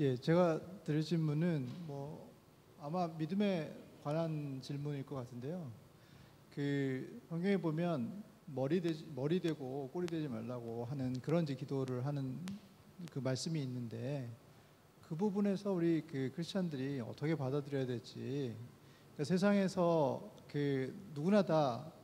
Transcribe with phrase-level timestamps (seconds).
[0.00, 2.32] 예, 제가 드릴 질문은 뭐
[2.80, 5.70] 아마 믿음에 관한 질문일 것 같은데요.
[6.54, 12.38] 그 성경에 보면 머리 되지 머리 되고 꼬리 되지 말라고 하는 그런 이제 기도를 하는
[13.12, 14.28] 그 말씀이 있는데
[15.06, 18.56] 그 부분에서 우리 그 크리스천들이 어떻게 받아들여야 될지
[19.14, 22.00] 그러니까 세상에서 그 누구나 다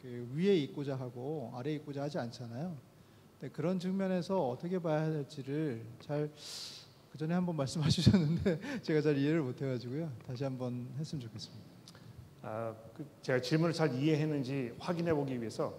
[0.00, 2.76] 그 위에 있고자 하고 아래에 있고자 하지 않잖아요.
[3.52, 6.30] 그런 측면에서 어떻게 봐야 할지를 잘
[7.10, 10.10] 그 전에 한번 말씀하셨는데 제가 잘 이해를 못 해가지고요.
[10.26, 11.64] 다시 한번 했으면 좋겠습니다.
[12.42, 15.74] 아, 그 제가 질문을 잘 이해했는지 확인해 보기 위해서,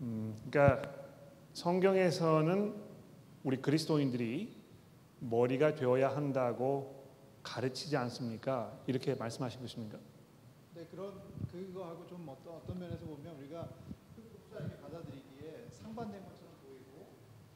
[0.00, 0.92] 음, 그러니까
[1.54, 2.74] 성경에서는
[3.44, 4.54] 우리 그리스도인들이
[5.20, 7.06] 머리가 되어야 한다고
[7.42, 8.78] 가르치지 않습니까?
[8.86, 9.98] 이렇게 말씀하신 것입니까?
[10.74, 11.14] 네 그런
[11.50, 13.68] 그거하고 좀 어떤 어떤 면에서 보면 우리가
[14.16, 17.06] 흡사하게 받아들이기에 상반된 것처럼 보이고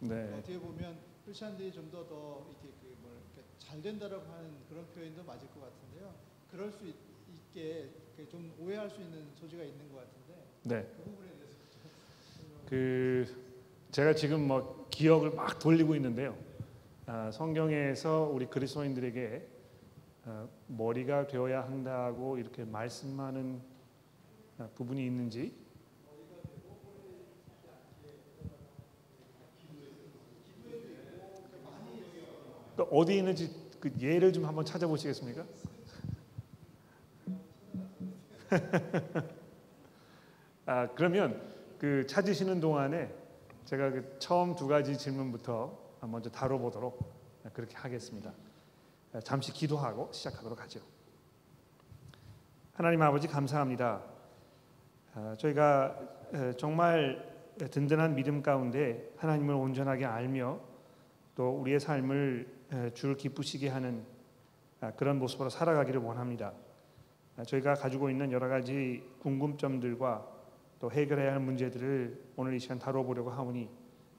[0.01, 5.25] 네, 어떻게 보면 크리스천들이 좀 더 더 이렇게 그뭐 이렇게 잘 된다라고 하는 그런 표현도
[5.25, 6.13] 맞을 것 같은데요.
[6.51, 6.95] 그럴 수 있,
[7.35, 10.83] 있게 그좀 오해할 수 있는 소지가 있는 것 같은데 네.
[10.97, 11.55] 그 부분에 대해서
[12.69, 13.45] 그
[13.91, 16.37] 제가 지금 뭐 기억을 막 돌리고 있는데요.
[17.07, 19.49] 아, 성경에서 우리 그리스도인들에게
[20.27, 23.61] 아, 머리가 되어야 한다고 이렇게 말씀하는
[24.59, 25.53] 아, 부분이 있는지
[32.83, 35.45] 어디 있는지 그 예를 좀 한번 찾아보시겠습니까?
[40.67, 41.41] 아 그러면
[41.79, 43.13] 그 찾으시는 동안에
[43.65, 47.13] 제가 그 처음 두 가지 질문부터 먼저 다뤄보도록
[47.53, 48.33] 그렇게 하겠습니다.
[49.23, 50.81] 잠시 기도하고 시작하도록 하죠.
[52.75, 54.03] 하나님 아버지 감사합니다.
[55.15, 55.97] 아, 저희가
[56.33, 60.59] 에, 정말 든든한 믿음 가운데 하나님을 온전하게 알며
[61.37, 62.64] 또 우리의 삶을 에,
[62.95, 64.05] 주를 기쁘시게 하는
[64.81, 66.53] 아, 그런 모습으로 살아가기를 원합니다.
[67.37, 70.29] 아, 저희가 가지고 있는 여러 가지 궁금점들과
[70.79, 73.69] 또 해결해야 할 문제들을 오늘 이 시간 다뤄보려고 하오니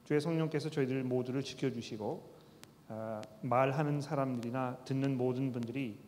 [0.03, 2.35] 주의 성령께서 저희들 모두를 지켜주시고
[2.87, 5.99] 아, 말하는 사람들이나 듣는 모든 분들이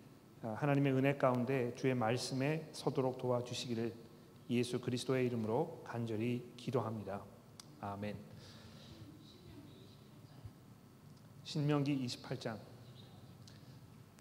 [0.41, 3.93] 아, 하나님의 은혜 가운데 주의 말씀에 서도록 도와주시기를
[4.49, 7.23] 예수 그리스도의 이름으로 간절히 기도합니다.
[7.81, 8.26] 아멘.
[11.47, 12.57] 신명기 28장.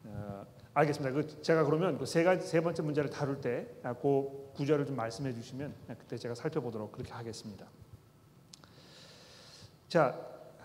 [0.05, 1.13] 어, 알겠습니다.
[1.13, 3.95] 그 제가 그러면 그 세 가지 세 번째 문제를 다룰 때그 아,
[4.55, 7.67] 구절을 좀 말씀해 주시면 그때 제가 살펴보도록 그렇게 하겠습니다.
[9.89, 10.17] 자,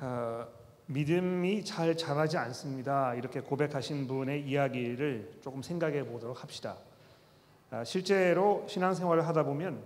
[0.01, 0.47] 어,
[0.85, 3.15] 믿음이 잘 자라지 않습니다.
[3.15, 6.77] 이렇게 고백하신 분의 이야기를 조금 생각해 보도록 합시다.
[7.71, 9.81] 아, 실제로 신앙생활을 하다 보면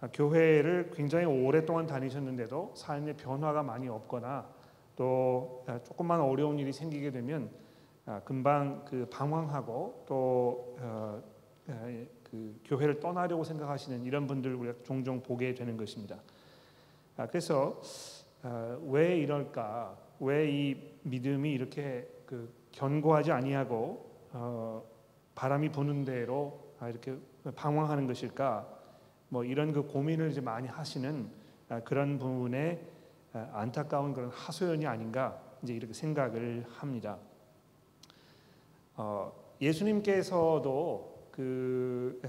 [0.00, 4.53] 아, 교회를 굉장히 오랫동안 다니셨는데도 삶의 변화가 많이 없거나
[4.96, 7.50] 또 아, 조금만 어려운 일이 생기게 되면
[8.06, 11.22] 아, 금방 그 방황하고 또 어,
[11.68, 16.16] 에, 그 교회를 떠나려고 생각하시는 이런 분들 우리가 종종 보게 되는 것입니다.
[17.16, 17.80] 아, 그래서
[18.42, 19.98] 아, 왜 이럴까?
[20.20, 24.82] 왜 이 믿음이 이렇게 그 견고하지 아니하고 어,
[25.34, 27.16] 바람이 부는 대로 아, 이렇게
[27.56, 28.68] 방황하는 것일까?
[29.28, 31.28] 뭐 이런 그 고민을 이제 많이 하시는
[31.68, 32.84] 아, 그런 부분에 아,
[33.52, 37.18] 안타까운 그런 하소연이 아닌가 이제 이렇게 생각을 합니다.
[38.96, 42.20] 어, 예수님께서도 그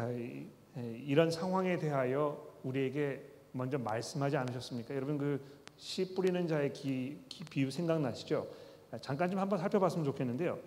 [1.06, 4.96] 이런 상황에 대하여 우리에게 먼저 말씀하지 않으셨습니까?
[4.96, 8.48] 여러분 그 씨 뿌리는 자의 기, 기- 비유 생각나시죠?
[8.92, 10.58] 아, 잠깐 좀 한번 살펴봤으면 좋겠는데요.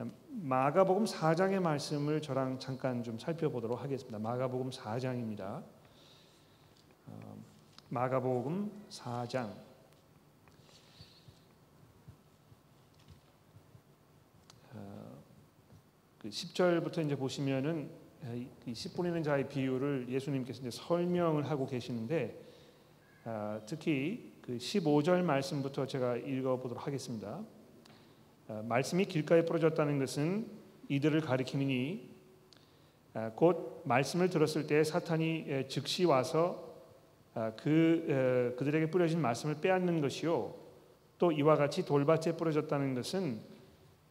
[0.00, 4.18] 음, 마가복음 4장의 말씀을 저랑 잠깐 좀 살펴보도록 하겠습니다.
[4.18, 5.62] 마가복음 4장입니다.
[7.06, 7.36] 어,
[7.90, 9.68] 마가복음 4장
[16.18, 17.88] 그 10절부터 이제 보시면은
[18.66, 22.38] 이씨 뿌리는 자의 비유를 예수님께서 이제 설명을 하고 계시는데
[23.24, 27.44] 아, 특히 그 15절 말씀부터 제가 읽어보도록 하겠습니다.
[28.48, 30.50] 아, 말씀이 길가에 뿌려졌다는 것은
[30.88, 32.08] 이들을 가리키니
[33.14, 36.67] 아, 곧 말씀을 들었을 때 사탄이 에, 즉시 와서 아,
[37.56, 40.54] 그 에, 그들에게 뿌려진 말씀을 빼앗는 것이요
[41.18, 43.40] 또 이와 같이 돌밭에 뿌려졌다는 것은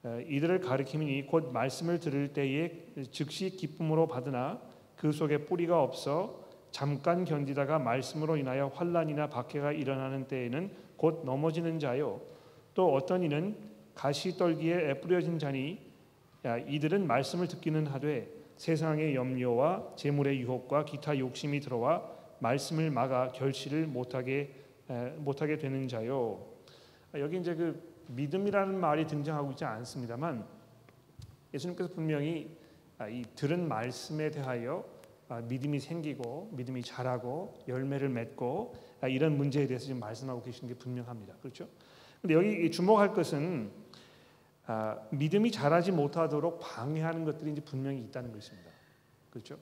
[0.06, 2.72] 에, 이들을 가리키니 곧 말씀을 들을 때에
[3.12, 4.62] 즉시 기쁨으로 받으나
[4.96, 12.22] 그 속에 뿌리가 없어 잠깐 견디다가 말씀으로 인하여 환란이나 박해가 일어나는 때에는 곧 넘어지는 자요.
[12.74, 13.56] 또 어떤 이는
[13.96, 15.80] 가시 떨기에 뿌려진 자니
[16.46, 23.88] 야, 이들은 말씀을 듣기는 하되 세상의 염려와 재물의 유혹과 기타 욕심이 들어와 말씀을 막아 결실을
[23.88, 24.54] 못하게
[24.90, 26.46] 에, 못하게 되는 자요.
[27.14, 30.46] 아, 여기 이제 그 믿음이라는 말이 등장하고 있지 않습니다만
[31.54, 32.56] 예수님께서 분명히
[32.98, 34.86] 아, 이 들은 말씀에 대하여
[35.30, 40.80] 아, 믿음이 생기고 믿음이 자라고 열매를 맺고 아, 이런 문제에 대해서 지금 말씀하고 계시는 게
[40.80, 41.36] 분명합니다.
[41.42, 41.68] 그렇죠?
[42.22, 43.72] 근데 여기 주목할 것은
[45.12, 48.72] 믿음이 자라지 못하도록 방해하는 것들이 이제 분명히 있다는 것입니다.
[49.30, 49.58] 그렇죠?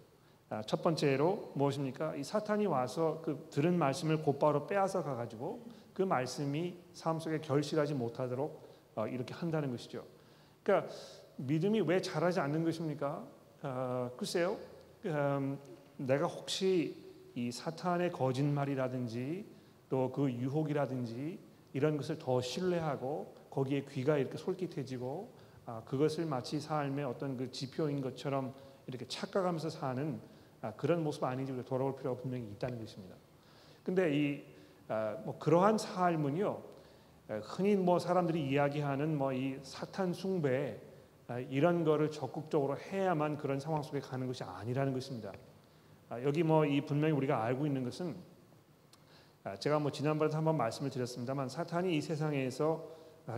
[0.68, 2.16] 첫 번째로 무엇입니까?
[2.16, 8.64] 이 사탄이 와서 그 들은 말씀을 곧바로 빼앗아 가가지고 그 말씀이 삶 속에 결실하지 못하도록
[8.96, 10.04] 어, 이렇게 한다는 것이죠.
[10.64, 10.94] 그러니까
[11.38, 13.24] 믿음이 왜 자라지 않는 것입니까?
[13.64, 14.58] 어, 글쎄요.
[15.06, 15.58] 음,
[15.98, 16.96] 내가 혹시
[17.36, 19.46] 이 사탄의 거짓말이라든지
[19.90, 21.40] 또 그 유혹이라든지
[21.74, 25.30] 이런 것을 더 신뢰하고 거기에 귀가 이렇게 솔깃해지고
[25.66, 28.54] 아, 그것을 마치 삶의 어떤 그 지표인 것처럼
[28.88, 30.35] 이렇게 착각하면서 사는 아,
[30.74, 33.16] 그런 모습 아닌지 돌아올 필요가 분명히 있다는 것입니다.
[33.84, 34.44] 근데 이뭐
[34.88, 36.62] 아, 그러한 삶은요
[37.44, 40.80] 흔히 뭐 사람들이 이야기하는 뭐 이 사탄 숭배
[41.28, 45.32] 아, 이런 거를 적극적으로 해야만 그런 상황 속에 가는 것이 아니라는 것입니다.
[46.10, 48.16] 아, 여기 뭐 이 분명히 우리가 알고 있는 것은
[49.44, 52.88] 아, 제가 뭐 지난번에도 한번 말씀을 드렸습니다만 사탄이 이 세상에서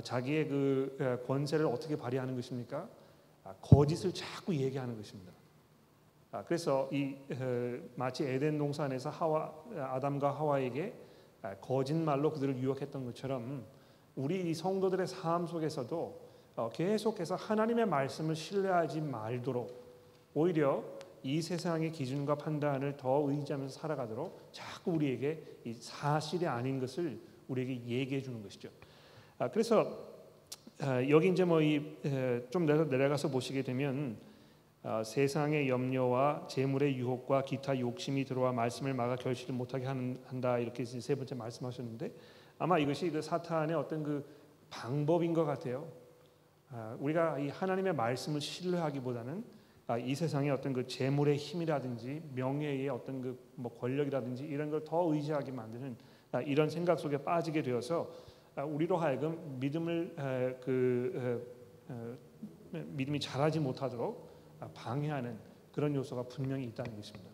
[0.04, 2.90] 자기의 그 권세를 어떻게 발휘하는 것입니까?
[3.62, 5.32] 거짓을 자꾸 얘기하는 것입니다.
[6.46, 7.16] 그래서 이
[7.96, 10.94] 마치 에덴 동산에서 하와 아담과 하와에게
[11.62, 13.66] 거짓말로 그들을 유혹했던 것처럼
[14.16, 16.28] 우리 성도들의 삶 속에서도
[16.58, 19.70] 어, 계속해서 하나님의 말씀을 신뢰하지 말도록
[20.34, 20.84] 오히려
[21.22, 28.22] 이 세상의 기준과 판단을 더 의지하면서 살아가도록 자꾸 우리에게 이 사실이 아닌 것을 우리에게 얘기해
[28.22, 28.70] 주는 것이죠.
[29.38, 30.08] 아, 그래서
[30.82, 31.82] 아, 여기 이제 뭐 이
[32.50, 34.27] 좀 내려가서 보시게 되면 아,
[35.04, 41.36] 세상의 염려와 재물의 유혹과 기타 욕심이 들어와 말씀을 막아 결실을 못하게 한다 이렇게 세 번째
[41.36, 42.12] 말씀하셨는데
[42.58, 44.26] 아마 이것이 그 사탄의 어떤 그
[44.70, 45.88] 방법인 것 같아요.
[46.70, 49.44] 아, 우리가 이 하나님의 말씀을 신뢰하기보다는
[49.88, 55.12] 아, 이 세상의 어떤 그 재물의 힘이라든지 명예의 어떤 그 뭐 권력이라든지 이런 걸 더
[55.14, 55.98] 의지하게 만드는
[56.32, 58.10] 아, 이런 생각 속에 빠지게 되어서
[58.56, 61.58] 우리로 하여금 믿음을 그
[62.72, 64.27] 믿음이 자라지 못하도록
[64.74, 65.38] 방해하는
[65.74, 67.30] 그런 요소가 분명히 있다는 것입니다.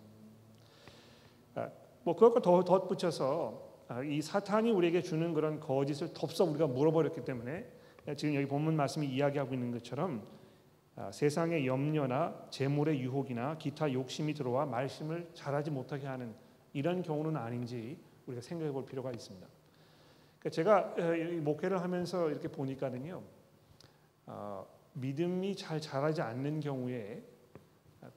[2.04, 3.74] 뭐 그것과 더 덧붙여서
[4.06, 7.66] 이 사탄이 우리에게 주는 그런 거짓을 덥석 우리가 물어버렸기 때문에
[8.18, 10.26] 지금 여기 본문 말씀이 이야기하고 있는 것처럼
[10.96, 16.36] 아, 세상의 염려나 재물의 유혹이나 기타 욕심이 들어와 말씀을 잘하지 못하게 하는
[16.74, 17.98] 이런 경우는 아닌지
[18.28, 19.48] 우리가 생각해 볼 필요가 있습니다.
[20.40, 20.96] 그러니까 제가
[21.42, 23.22] 목회를 하면서 이렇게 보니까는요,
[24.28, 27.24] 어, 믿음이 잘 자라지 않는 경우에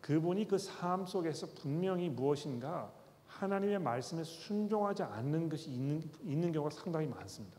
[0.01, 2.93] 그분이 그 삶 속에서 분명히 무엇인가
[3.27, 7.59] 하나님의 말씀에 순종하지 않는 것이 있는, 있는 경우가 상당히 많습니다.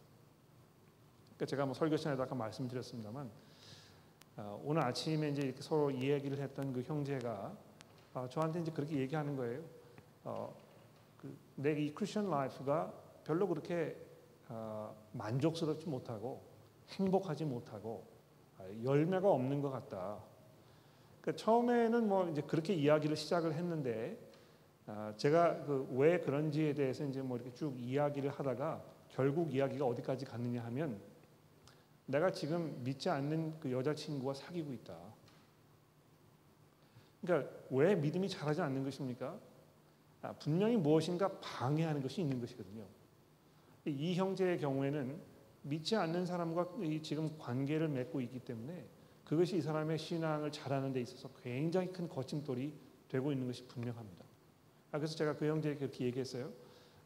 [1.35, 3.29] 그러니까 제가 뭐 설교 시간에도 아까 말씀드렸습니다만
[4.37, 7.55] 어, 오늘 아침에 이제 서로 이야기를 했던 그 형제가
[8.13, 9.61] 어, 저한테 이제 그렇게 얘기하는 거예요.
[10.23, 10.55] 어,
[11.17, 13.95] 그 내 이 Christian life가 별로 그렇게
[14.49, 16.43] 어, 만족스럽지 못하고
[16.89, 18.16] 행복하지 못하고 아,
[18.83, 20.19] 열매가 없는 것 같다.
[21.21, 24.17] 그러니까 처음에는 뭐 이제 그렇게 이야기를 시작을 했는데
[24.85, 30.25] 아, 제가 그 왜 그런지에 대해서 이제 뭐 이렇게 쭉 이야기를 하다가 결국 이야기가 어디까지
[30.25, 30.99] 갔느냐 하면
[32.05, 34.97] 내가 지금 믿지 않는 그 여자친구와 사귀고 있다.
[37.21, 39.37] 그러니까 왜 믿음이 자라지 않는 것입니까?
[40.21, 42.85] 아, 분명히 무엇인가 방해하는 것이 있는 것이거든요.
[43.85, 45.19] 이 형제의 경우에는
[45.69, 46.69] 믿지 않는 사람과
[47.01, 48.85] 지금 관계를 맺고 있기 때문에
[49.23, 52.73] 그것이 이 사람의 신앙을 잘하는 데 있어서 굉장히 큰 거침돌이
[53.09, 54.25] 되고 있는 것이 분명합니다.
[54.91, 56.51] 아, 그래서 제가 그 형제에게 그렇게 얘기했어요.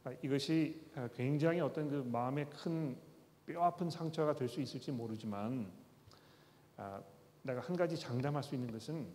[0.03, 0.81] 아, 이것이
[1.15, 3.11] 굉장히 어떤 그 마음에 큰
[3.45, 5.71] 뼈 아픈 상처가 될 수 있을지 모르지만
[6.77, 7.01] 아,
[7.43, 9.07] 내가 한 가지 장담할 수 있는 것은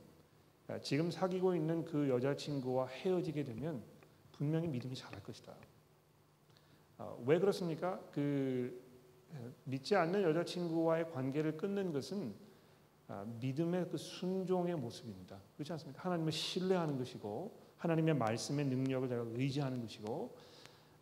[0.68, 3.82] 아, 지금 사귀고 있는 그 여자친구와 헤어지게 되면
[4.32, 5.54] 분명히 믿음이 자랄 것이다.
[6.98, 8.00] 아, 왜 그렇습니까?
[8.12, 8.85] 그
[9.64, 12.34] 믿지 않는 여자친구와의 관계를 끊는 것은
[13.08, 15.38] 아, 믿음의 그 순종의 모습입니다.
[15.54, 16.02] 그렇지 않습니까?
[16.02, 20.34] 하나님을 신뢰하는 것이고 하나님의 말씀의 능력을 내가 의지하는 것이고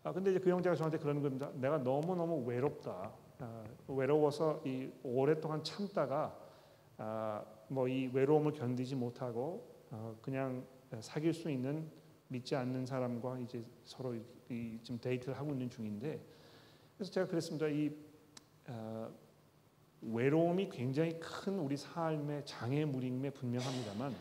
[0.03, 1.51] 아, 근데 이제 그 형제가 저한테 그러는 겁니다.
[1.55, 3.13] 내가 너무 너무 외롭다.
[3.39, 6.37] 아, 외로워서 이 오랫동안 참다가
[6.99, 10.65] 아, 뭐 이 외로움을 견디지 못하고 어, 그냥
[11.01, 11.91] 사귈 수 있는
[12.29, 16.21] 믿지 않는 사람과 이제 서로 이, 지금 데이트를 하고 있는 중인데
[16.97, 17.67] 그래서 제가 그랬습니다.
[17.69, 18.04] 이 어,
[20.03, 24.15] 외로움이 굉장히 큰 우리 삶의 장애물임에 분명합니다만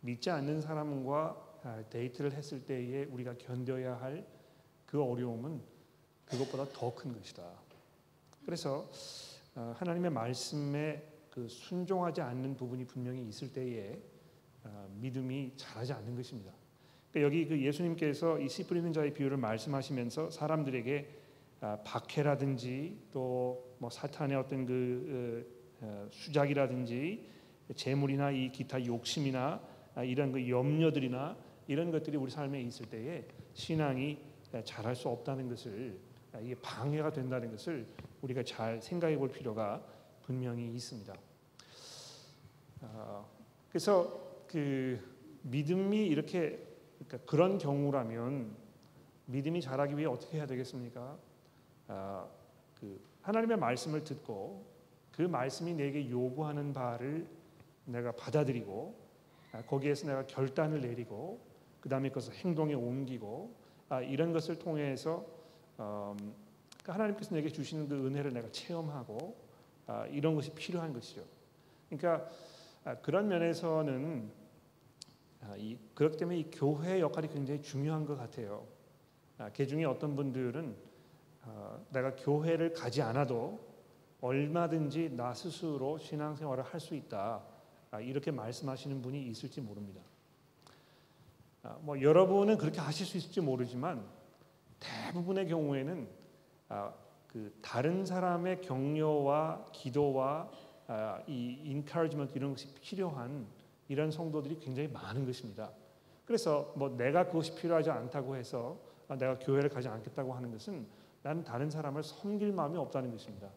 [0.00, 4.24] 믿지 않는 사람과 아, 데이트를 했을 때에 우리가 견뎌야 할
[4.86, 5.60] 그 어려움은
[6.24, 7.42] 그것보다 더 큰 것이다.
[8.44, 8.88] 그래서
[9.54, 14.00] 어, 하나님의 말씀에 그 순종하지 않는 부분이 분명히 있을 때에
[14.64, 16.52] 어, 믿음이 자라지 않는 것입니다.
[17.12, 21.25] 그러니까 여기 그 예수님께서 이 씨 뿌리는 자의 비유를 말씀하시면서 사람들에게 아,
[21.60, 25.46] 박해라든지 또 뭐 사탄의 어떤 그
[25.80, 27.28] 어, 수작이라든지
[27.74, 29.60] 재물이나 이 기타 욕심이나
[29.94, 31.36] 아, 이런 그 염려들이나
[31.66, 34.18] 이런 것들이 우리 삶에 있을 때에 신앙이
[34.64, 35.98] 잘할 수 없다는 것을
[36.32, 37.86] 아, 이게 방해가 된다는 것을
[38.22, 39.84] 우리가 잘 생각해 볼 필요가
[40.22, 41.14] 분명히 있습니다.
[43.68, 44.98] 그래서 그
[45.42, 46.62] 믿음이 이렇게
[47.06, 48.56] 그러니까 그런 경우라면
[49.26, 51.16] 믿음이 자라기 위해 어떻게 해야 되겠습니까?
[51.88, 52.26] 아,
[52.80, 54.64] 그 하나님의 말씀을 듣고
[55.12, 57.26] 그 말씀이 내게 요구하는 바를
[57.84, 58.94] 내가 받아들이고
[59.52, 61.40] 아, 거기에서 내가 결단을 내리고
[61.80, 63.54] 그 다음에 그것을 행동에 옮기고
[63.88, 65.24] 아, 이런 것을 통해서
[65.78, 66.34] 음,
[66.82, 69.36] 그러니까 하나님께서 내게 주시는 그 은혜를 내가 체험하고
[69.86, 71.24] 아, 이런 것이 필요한 것이죠.
[71.88, 72.28] 그러니까
[72.84, 74.46] 아, 그런 면에서는
[75.94, 78.66] 그렇기 때문에 이 교회의 역할이 굉장히 중요한 것 같아요.
[79.38, 80.85] 아, 그 중에 어떤 분들은 아,
[81.90, 83.60] 내가 교회를 가지 않아도
[84.20, 87.42] 얼마든지 나 스스로 신앙생활을 할 수 있다
[87.90, 90.00] 아, 이렇게 말씀하시는 분이 있을지 모릅니다.
[91.62, 94.04] 아, 뭐 여러분은 그렇게 하실 수 있을지 모르지만
[94.80, 96.08] 대부분의 경우에는
[96.68, 96.92] 아,
[97.28, 100.50] 그 다른 사람의 격려와 기도와
[100.88, 103.46] 아, 이 encouragement 이런 것이 필요한
[103.88, 105.70] 이런 성도들이 굉장히 많은 것입니다.
[106.24, 110.86] 그래서 뭐 내가 그것이 필요하지 않다고 해서 아, 내가 교회를 가지 않겠다고 하는 것은
[111.26, 113.50] 나는 다른 사람을 섬길 마음이 없다는 것입니다.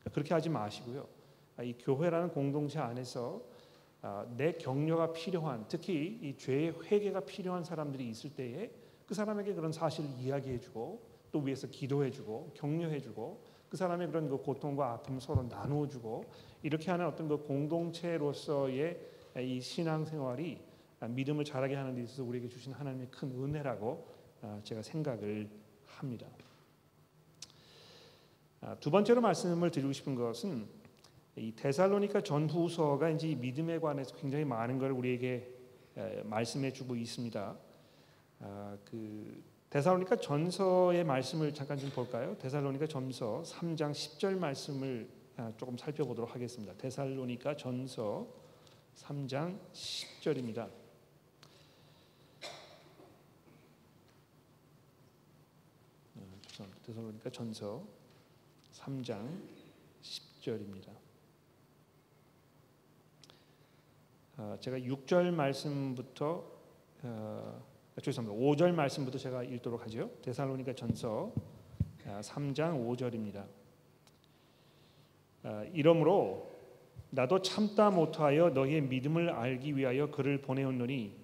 [0.00, 1.06] 그러니까 그렇게 하지 마시고요.
[1.56, 3.40] 아, 이 교회라는 공동체 안에서
[4.00, 8.72] 아, 내 격려가 필요한 특히 이 죄의 회개가 필요한 사람들이 있을 때에
[9.06, 11.00] 그 사람에게 그런 사실을 이야기해주고
[11.30, 16.24] 또 위해서 기도해주고 격려해주고 그 사람의 그런 그 고통과 아픔을 서로 나누어주고
[16.64, 18.98] 이렇게 하는 어떤 그 공동체로서의
[19.38, 20.60] 이 신앙생활이
[21.08, 24.08] 믿음을 자라게 하는 데 있어서 우리에게 주신 하나님의 큰 은혜라고
[24.42, 25.48] 아, 제가 생각을
[25.86, 26.26] 합니다.
[28.64, 30.68] 아, 두 번째로 말씀을 드리고 싶은 것은
[31.34, 35.52] 이 데살로니가 전후서가 이제 믿음에 관해서 굉장히 많은 걸 우리에게
[36.24, 37.56] 말씀해 주고 있습니다.
[38.38, 42.36] 아, 그 데살로니가 전서의 말씀을 잠깐 좀 볼까요?
[42.38, 45.08] 데살로니가 전서 3장 10절 말씀을
[45.56, 46.72] 조금 살펴보도록 하겠습니다.
[46.74, 48.28] 데살로니가 전서
[48.94, 50.68] 3장 10절입니다.
[56.86, 58.01] 데살로니가 전서
[58.82, 59.40] 3장
[60.02, 60.88] 10절입니다.
[64.36, 66.44] 아, 제가 6절 말씀부터
[67.02, 67.62] 어,
[68.02, 68.44] 죄송합니다.
[68.44, 70.10] 5절 말씀부터 제가 읽도록 하죠.
[70.22, 71.32] 데살로니가 전서
[72.04, 73.46] 3장 5절입니다.
[75.44, 76.50] 아, 이러므로
[77.10, 81.14] 나도 참다 못하여 너희의 믿음을 알기 위하여 그를 보내었노니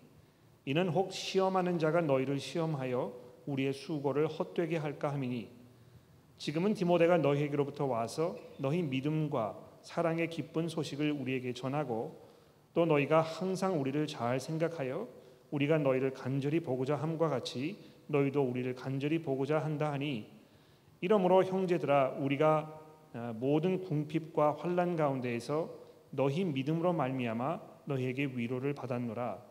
[0.67, 3.13] 이는 혹 시험하는 자가 너희를 시험하여
[3.47, 5.58] 우리의 수고를 헛되게 할까 함이니
[6.39, 12.29] 지금은 디모데가 너희에게로부터 와서 너희 믿음과 사랑의 기쁜 소식을 우리에게 전하고
[12.75, 15.09] 또 너희가 항상 우리를 잘 생각하여
[15.51, 17.77] 우리가 너희를 간절히 보고자 함과 같이
[18.07, 20.31] 너희도 우리를 간절히 보고자 한다 하니
[21.01, 22.75] 이러므로 형제들아 우리가
[23.15, 25.71] 아, 모든 궁핍과 환난 가운데에서
[26.11, 29.43] 너희 믿음으로 말미암아 너희에게 위로를 받았노라.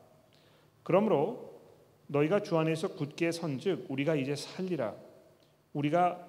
[0.84, 1.60] 그러므로
[2.08, 4.96] 너희가 주 안에서 굳게 선즉 우리가 이제 살리라.
[5.74, 6.27] 우리가 아,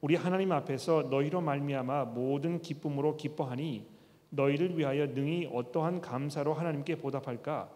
[0.00, 3.86] 우리 하나님 앞에서 너희로 말미암아 모든 기쁨으로 기뻐하니
[4.30, 7.70] 너희를 위하여 능히 어떠한 감사로 하나님께 보답할까?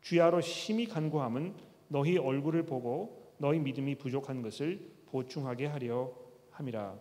[0.00, 1.54] 주야로 심히 간구함은
[1.88, 6.12] 너희 얼굴을 보고 너희 믿음이 부족한 것을 보충하게 하려
[6.50, 6.98] 함이라.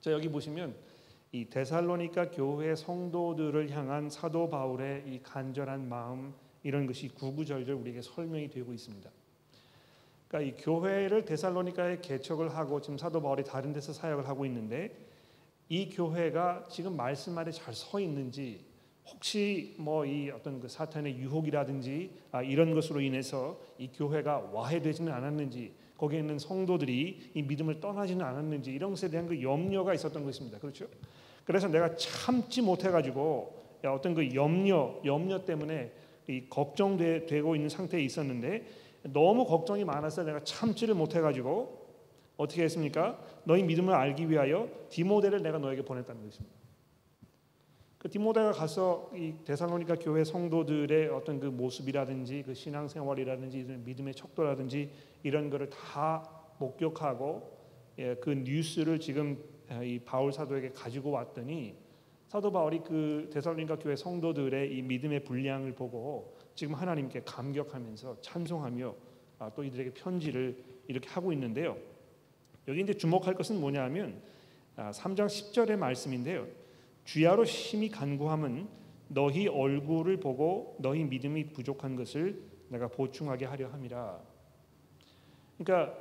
[0.00, 0.74] 자 여기 보시면
[1.32, 8.48] 이 데살로니가 교회 성도들을 향한 사도 바울의 이 간절한 마음 이런 것이 구구절절 우리에게 설명이
[8.48, 9.10] 되고 있습니다.
[10.30, 14.96] 그러니까 이 교회를 데살로니카에 개척을 하고 지금 사도 바울이 다른 데서 사역을 하고 있는데
[15.68, 18.64] 이 교회가 지금 말씀 아래 잘 서 있는지
[19.12, 25.72] 혹시 뭐 이 어떤 그 사탄의 유혹이라든지 아 이런 것으로 인해서 이 교회가 와해되지는 않았는지
[25.98, 30.58] 거기에 있는 성도들이 이 믿음을 떠나지는 않았는지 이런 것에 대한 그 염려가 있었던 것입니다.
[30.60, 30.86] 그렇죠?
[31.44, 33.52] 그래서 내가 참지 못해 가지고
[33.84, 35.90] 어떤 그 염려, 염려 때문에
[36.28, 38.64] 이 걱정되고 있는 상태에 있었는데
[39.02, 41.88] 너무 걱정이 많아서 내가 참지를 못해 가지고
[42.36, 43.18] 어떻게 했습니까?
[43.44, 46.60] 너희 믿음을 알기 위하여 디모데를 내가 너에게 보냈다는 것입니다.
[47.98, 54.90] 그 디모데가 가서 이 데살로니가 교회 성도들의 어떤 그 모습이라든지 그 신앙생활이라든지 믿음의 척도라든지
[55.22, 56.26] 이런 거를 다
[56.58, 57.58] 목격하고
[57.98, 61.74] 예, 그 뉴스를 지금 아, 이 바울 사도에게 가지고 왔더니
[62.28, 68.94] 사도 바울이 그 데살로니가 교회 성도들의 이 믿음의 분량을 보고 지금 하나님께 감격하면서 찬송하며
[69.38, 71.78] 아, 또 이들에게 편지를 이렇게 하고 있는데요.
[72.68, 74.20] 여기 이제 주목할 것은 뭐냐하면
[74.76, 76.46] 3장 10절의 말씀인데요.
[77.04, 78.68] 주야로 심히 간구함은
[79.08, 84.20] 너희 얼굴을 보고 너희 믿음이 부족한 것을 내가 보충하게 하려 함이라.
[85.56, 85.96] 그러니까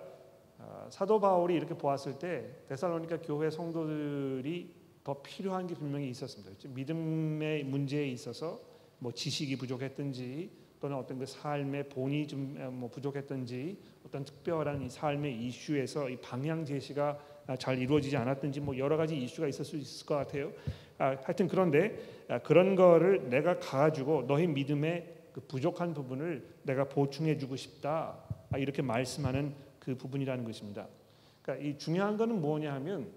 [0.58, 4.76] 아, 사도 바울이 이렇게 보았을 때 데살로니가 교회 성도들이
[5.06, 6.52] 더 필요한 게 분명히 있었습니다.
[6.68, 8.68] 믿음의 문제에 있어서
[9.00, 15.36] 뭐 지식이 부족했든지 또는 어떤 그 삶의 본이 좀 뭐 부족했든지 어떤 특별한 이 삶의
[15.46, 17.20] 이슈에서 이 방향 제시가
[17.58, 20.52] 잘 이루어지지 않았든지 뭐 여러 가지 이슈가 있을 수 있을 것 같아요.
[20.98, 27.56] 아, 하여튼 그런데 아, 그런 거를 내가 가지고 너희 믿음의 그 부족한 부분을 내가 보충해주고
[27.56, 28.18] 싶다
[28.52, 30.88] 아, 이렇게 말씀하는 그 부분이라는 것입니다.
[31.42, 33.10] 그러니까 이 중요한 것은 뭐냐 하면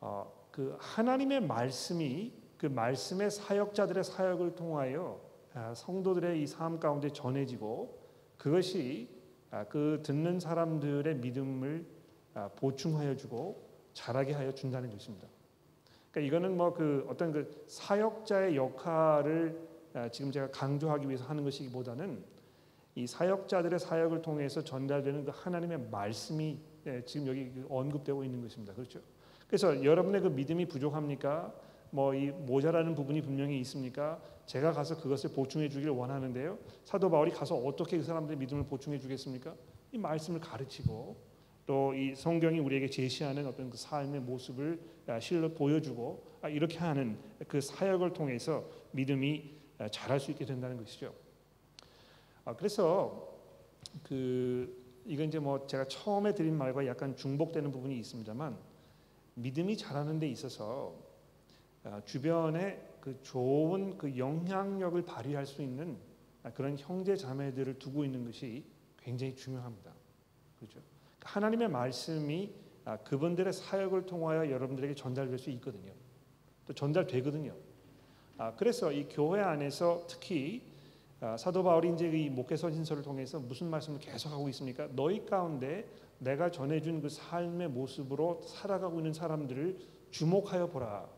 [0.00, 5.20] 어, 그 하나님의 말씀이 그 말씀의 사역자들의 사역을 통하여
[5.54, 7.98] 아, 성도들의 이 삶 가운데 전해지고
[8.36, 9.08] 그것이
[9.50, 11.86] 아, 그 듣는 사람들의 믿음을
[12.34, 15.26] 아, 보충하여 주고 자라게 하여 준다는 것입니다.
[16.10, 19.68] 그러니까 이거는 뭐 그 어떤 그 사역자의 역할을
[20.12, 22.22] 지금 제가 강조하기 위해서 하는 것이기보다는
[22.94, 28.74] 이 사역자들의 사역을 통해서 전달되는 그 하나님의 말씀이 예, 지금 여기 그 언급되고 있는 것입니다.
[28.74, 29.00] 그렇죠?
[29.46, 31.52] 그래서 여러분의 그 믿음이 부족합니까?
[31.90, 34.20] 뭐 이 모자라는 부분이 분명히 있습니까?
[34.46, 36.58] 제가 가서 그것을 보충해 주기를 원하는데요.
[36.84, 39.54] 사도 바울이 가서 어떻게 그 사람들의 믿음을 보충해 주겠습니까?
[39.92, 41.16] 이 말씀을 가르치고
[41.66, 47.18] 또 이 성경이 우리에게 제시하는 어떤 그 삶의 모습을 아, 실로 보여주고 아, 이렇게 하는
[47.46, 51.12] 그 사역을 통해서 믿음이 아, 자랄 수 있게 된다는 것이죠.
[52.56, 53.36] 그래서
[54.02, 58.56] 그 이건 이제 뭐 제가 처음에 드린 말과 약간 중복되는 부분이 있습니다만
[59.34, 60.94] 믿음이 자라는 데 있어서
[62.04, 65.96] 주변에 그 좋은 그 영향력을 발휘할 수 있는
[66.54, 68.64] 그런 형제 자매들을 두고 있는 것이
[68.98, 69.92] 굉장히 중요합니다.
[70.58, 70.80] 그렇죠?
[71.20, 72.52] 하나님의 말씀이
[72.84, 75.92] 아, 그분들의 사역을 통하여 여러분들에게 전달될 수 있거든요.
[76.66, 77.54] 또 전달되거든요.
[78.38, 80.62] 아, 그래서 이 교회 안에서 특히
[81.20, 84.88] 아, 사도 바울이 이제 이 목회서 신서를 통해서 무슨 말씀을 계속하고 있습니까?
[84.92, 85.86] 너희 가운데
[86.18, 89.78] 내가 전해준 그 삶의 모습으로 살아가고 있는 사람들을
[90.10, 91.17] 주목하여 보라.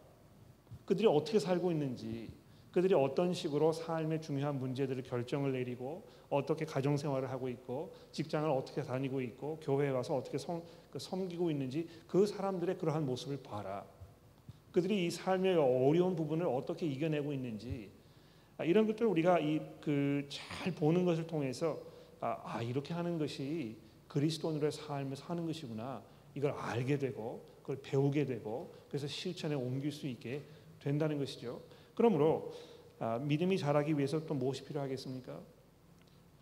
[0.90, 2.28] 그들이 어떻게 살고 있는지,
[2.72, 8.82] 그들이 어떤 식으로 삶의 중요한 문제들을 결정을 내리고 어떻게 가정 생활을 하고 있고 직장을 어떻게
[8.82, 13.84] 다니고 있고 교회에 와서 어떻게 성, 그 섬기고 있는지 그 사람들의 그러한 모습을 봐라.
[14.72, 17.92] 그들이 이 삶의 어려운 부분을 어떻게 이겨내고 있는지
[18.58, 21.78] 아, 이런 것들 우리가 이 그 잘 보는 것을 통해서
[22.18, 23.76] 아, 아 이렇게 하는 것이
[24.08, 26.02] 그리스도인의 삶을 사는 것이구나
[26.34, 30.42] 이걸 알게 되고 그걸 배우게 되고 그래서 실천에 옮길 수 있게
[30.80, 31.62] 된다는 것이죠.
[31.94, 32.52] 그러므로
[32.98, 35.40] 아, 믿음이 자라기 위해서 또 무엇이 필요하겠습니까?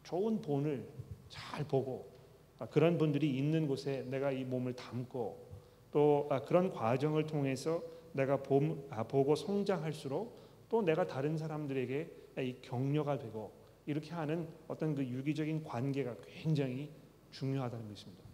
[0.03, 0.89] 좋은 본을
[1.29, 2.11] 잘 보고
[2.59, 5.47] 아, 그런 분들이 있는 곳에 내가 이 몸을 담고
[5.93, 13.53] 또 아, 그런 과정을 통해서 내가 보고 성장할수록 또 내가 다른 사람들에게 이 격려가 되고
[13.87, 16.91] 이렇게 하는 어떤 그 유기적인 관계가 굉장히
[17.31, 18.25] 중요하다는 것입니다.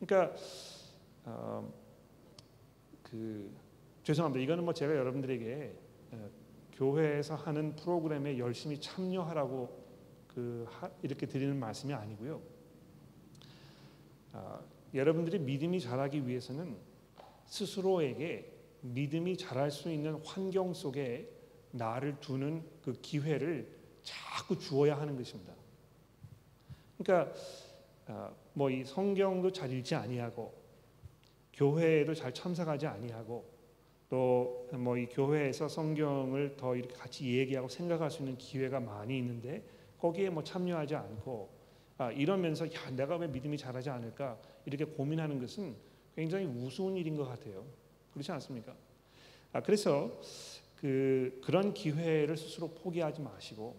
[0.00, 0.34] 그러니까
[1.24, 1.72] 어,
[3.02, 3.50] 그
[4.08, 4.42] 죄송합니다.
[4.42, 5.74] 이거는 뭐 제가 여러분들에게
[6.12, 6.30] 어,
[6.72, 9.68] 교회에서 하는 프로그램에 열심히 참여하라고
[10.28, 12.40] 그 하, 이렇게 드리는 말씀이 아니고요.
[14.32, 14.60] 아,
[14.94, 16.78] 여러분들이 믿음이 자라기 위해서는
[17.44, 21.30] 스스로에게 믿음이 자랄 수 있는 환경 속에
[21.72, 23.70] 나를 두는 그 기회를
[24.02, 25.52] 자꾸 주어야 하는 것입니다.
[26.96, 27.34] 그러니까
[28.06, 30.54] 아, 뭐이 성경도 잘 읽지 아니하고
[31.52, 33.57] 교회에도 잘 참석하지 아니하고
[34.08, 39.62] 또 뭐 이 교회에서 성경을 더 이렇게 같이 얘기하고 생각할 수 있는 기회가 많이 있는데
[39.98, 41.48] 거기에 뭐 참여하지 않고
[41.96, 45.74] 아, 이러면서 야 내가 왜 믿음이 자라지 않을까 이렇게 고민하는 것은
[46.14, 47.64] 굉장히 우스운 일인 것 같아요.
[48.12, 48.74] 그렇지 않습니까?
[49.52, 50.20] 아, 그래서
[50.76, 53.74] 그 그런 기회를 스스로 포기하지 마시고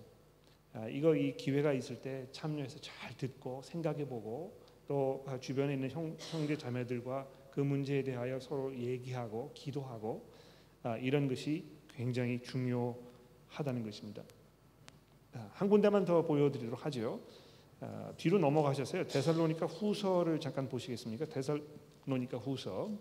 [0.74, 6.16] 아, 이거 이 기회가 있을 때 참여해서 잘 듣고 생각해보고 또 아, 주변에 있는 형,
[6.20, 7.28] 형제 자매들과
[7.60, 10.32] 그 문제에 대하여 서로 얘기하고 기도하고
[10.82, 14.24] 아, 이런 것이 굉장히 중요하다는 것입니다.
[15.34, 17.20] 아, 한 군데만 더 보여드리도록 하죠.
[17.82, 19.08] 아, 뒤로 넘어가셨어요.
[19.08, 21.26] 데살로니가 후서를 잠깐 보시겠습니까?
[21.26, 22.92] 데살로니가 후서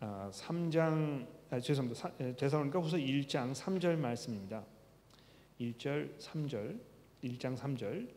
[0.00, 2.34] 3장 아, 죄송합니다.
[2.34, 4.64] 데살로니가 후서 1장 3절 말씀입니다.
[5.60, 6.80] 1절 3절
[7.22, 8.08] 1장 3절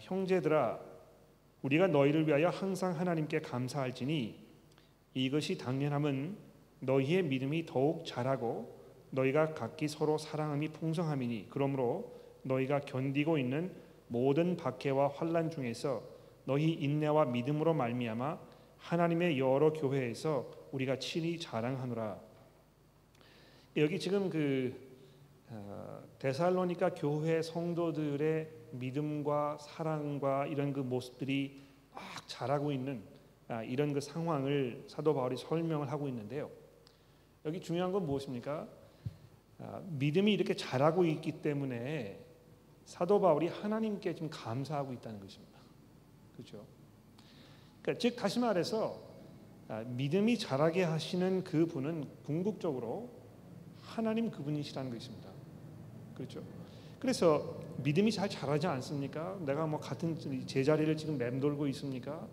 [0.00, 0.93] 형제들아
[1.64, 4.38] 우리가 너희를 위하여 항상 하나님께 감사할지니
[5.14, 6.36] 이것이 당연함은
[6.80, 8.78] 너희의 믿음이 더욱 자라고
[9.10, 13.72] 너희가 각기 서로 사랑함이 풍성함이니 그러므로 너희가 견디고 있는
[14.08, 16.02] 모든 박해와 환란 중에서
[16.44, 18.38] 너희 인내와 믿음으로 말미암아
[18.76, 22.20] 하나님의 여러 교회에서 우리가 친히 자랑하노라.
[23.78, 24.74] 여기 지금 그
[25.48, 33.02] 어, 데살로니가 교회 성도들의 믿음과 사랑과 이런 그 모습들이 막 자라고 있는
[33.48, 36.50] 아, 이런 그 상황을 사도 바울이 설명을 하고 있는데요.
[37.44, 38.66] 여기 중요한 건 무엇입니까?
[39.58, 42.20] 아, 믿음이 이렇게 자라고 있기 때문에
[42.84, 45.58] 사도 바울이 하나님께 지금 감사하고 있다는 것입니다.
[46.32, 46.66] 그렇죠?
[47.82, 49.00] 그러니까 즉 다시 말해서
[49.68, 53.10] 아, 믿음이 자라게 하시는 그 분은 궁극적으로
[53.82, 55.30] 하나님 그분이시라는 것입니다.
[56.14, 56.42] 그렇죠?
[57.04, 59.38] 그래서 믿음이 잘 자라지 않습니까?
[59.44, 62.26] 내가 뭐 같은 제자리를 지금 맴돌고 있습니까?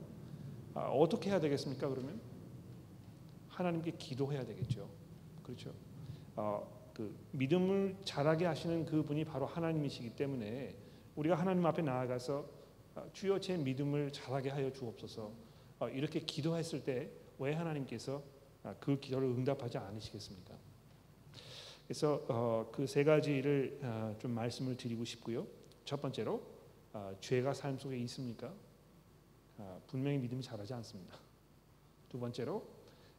[0.74, 1.90] 아, 어떻게 해야 되겠습니까?
[1.90, 2.22] 그러면
[3.50, 4.90] 하나님께 기도해야 되겠죠.
[5.44, 5.74] 그렇죠?
[6.38, 10.74] 어, 그 믿음을 자라게 하시는 그 분이 바로 하나님이시기 때문에
[11.18, 12.46] 우리가 하나님 앞에 나아가서
[12.96, 15.34] 어, 주여 제 믿음을 자라게 하여 주옵소서
[15.80, 18.24] 어, 이렇게 기도했을 때 왜 하나님께서
[18.64, 20.54] 아, 그 기도를 응답하지 않으시겠습니까?
[21.92, 25.46] 그래서 어, 그세 가지를 어, 좀 말씀을 드리고 싶고요.
[25.84, 26.42] 첫 번째로
[26.94, 28.54] 어, 죄가 삶 속에 있습니까?
[29.58, 31.18] 어, 분명히 믿음이 자라지 않습니다.
[32.08, 32.66] 두 번째로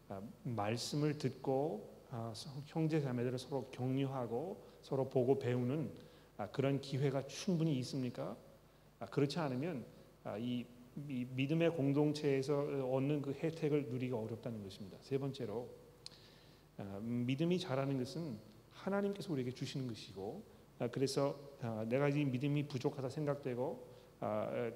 [0.09, 2.33] 어, 말씀을 듣고 아,
[2.65, 5.93] 형제 자매들을 서로 격려하고 서로 보고 배우는
[6.39, 8.39] 아, 그런 기회가 충분히 있습니까?
[9.01, 9.85] 아, 그렇지 않으면
[10.39, 14.97] 이 믿음의 공동체에서 얻는 그 혜택을 누리기 어렵다는 것입니다.
[15.03, 15.69] 세 번째로
[17.03, 18.52] 믿음이 자라는 것은
[18.85, 20.45] 하나님께서 우리에게 주시는 것이고
[20.90, 21.38] 그래서
[21.88, 23.88] 내가 이 믿음이 부족하다 생각되고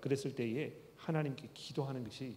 [0.01, 2.37] 그랬을 때에 하나님께 기도하는 것이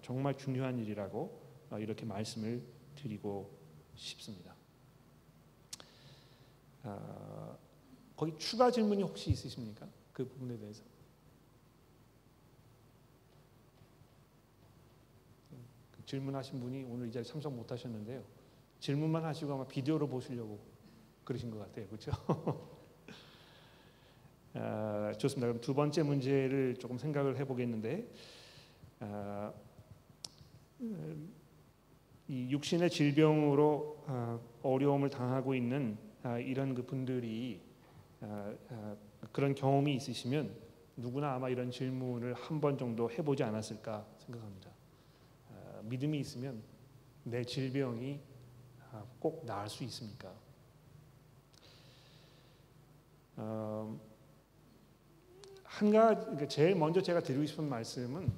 [0.00, 1.40] 정말 중요한 일이라고
[1.78, 2.62] 이렇게 말씀을
[2.94, 3.58] 드리고
[3.94, 4.54] 싶습니다.
[6.84, 7.56] 아,
[8.16, 9.88] 거기 추가 질문이 혹시 있으십니까?
[10.12, 10.82] 그 부분에 대해서.
[15.92, 18.24] 그 질문하신 분이 오늘 이 자리에 참석 못 하셨는데요.
[18.80, 20.71] 질문만 하시고 아마 비디오로 보시려고
[21.24, 21.86] 그러신 것 같아요.
[21.86, 22.12] 그렇죠?
[24.54, 25.46] 아, 좋습니다.
[25.46, 28.06] 그럼 두 번째 문제를 조금 생각을 해보겠는데
[29.00, 29.52] 아,
[30.80, 31.32] 음,
[32.28, 37.60] 이 육신의 질병으로 아, 어려움을 당하고 있는 아, 이런 그 분들이
[38.20, 38.54] 아,
[39.32, 40.54] 그런 경험이 있으시면
[40.96, 44.70] 누구나 아마 이런 질문을 한 번 정도 해보지 않았을까 생각합니다.
[45.84, 46.62] 믿음이 있으면
[47.24, 48.20] 내 질병이
[49.18, 50.32] 꼭 나을 수 있습니까?
[53.44, 53.98] 어,
[55.64, 58.32] 한 가지 그러니까 제일 먼저 제가 드리고 싶은 말씀은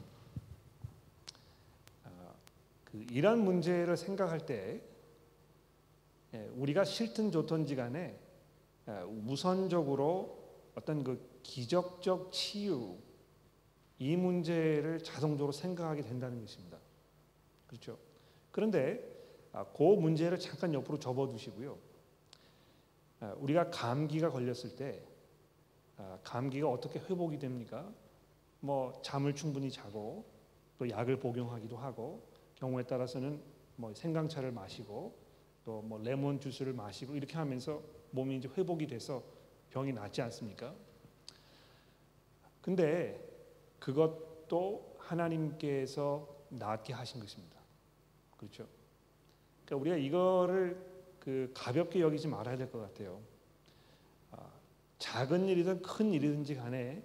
[2.85, 4.81] 그 이런 문제를 생각할 때
[6.33, 8.19] 예, 우리가 싫든 좋든지 간에
[8.89, 8.93] 예,
[9.27, 10.39] 우선적으로
[10.75, 12.97] 어떤 그 기적적 치유
[13.99, 16.79] 이 문제를 자동적으로 생각하게 된다는 것입니다.
[17.67, 17.99] 그렇죠?
[18.51, 19.13] 그런데
[19.53, 21.77] 아, 그 문제를 잠깐 옆으로 접어두시고요.
[23.21, 25.03] 아, 우리가 감기가 걸렸을 때
[25.97, 27.91] 아, 감기가 어떻게 회복이 됩니까?
[28.61, 30.25] 뭐 잠을 충분히 자고
[30.79, 33.41] 또 약을 복용하기도 하고 경우에 따라서는
[33.77, 35.15] 뭐 생강차를 마시고
[35.65, 39.23] 또 뭐 레몬 주스를 마시고 이렇게 하면서 몸이 이제 회복이 돼서
[39.71, 40.75] 병이 낫지 않습니까?
[42.61, 43.19] 근데
[43.79, 47.59] 그것도 하나님께서 낫게 하신 것입니다.
[48.37, 48.67] 그렇죠?
[49.65, 50.94] 그러니까 우리가 이거를
[51.25, 53.21] 그 가볍게 여기지 말아야 될 것 같아요.
[54.31, 54.51] 아,
[54.99, 57.03] 작은 일이든 큰 일이든지 간에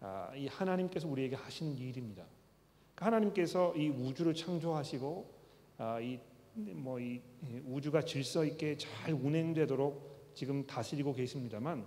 [0.00, 2.24] 아, 이 하나님께서 우리에게 하시는 일입니다.
[2.96, 5.30] 하나님께서 이 우주를 창조하시고
[5.78, 11.86] 아, 이뭐이 뭐 우주가 질서 있게 잘 운행되도록 지금 다스리고 계십니다만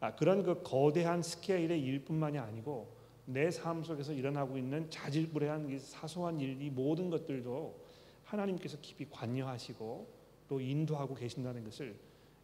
[0.00, 6.60] 아, 그런 그 거대한 스케일의 일뿐만이 아니고 내 삶 속에서 일어나고 있는 자질구레한 사소한 일,
[6.60, 7.78] 이 모든 것들도
[8.24, 10.19] 하나님께서 깊이 관여하시고
[10.50, 11.94] 또 인도하고 계신다는 것을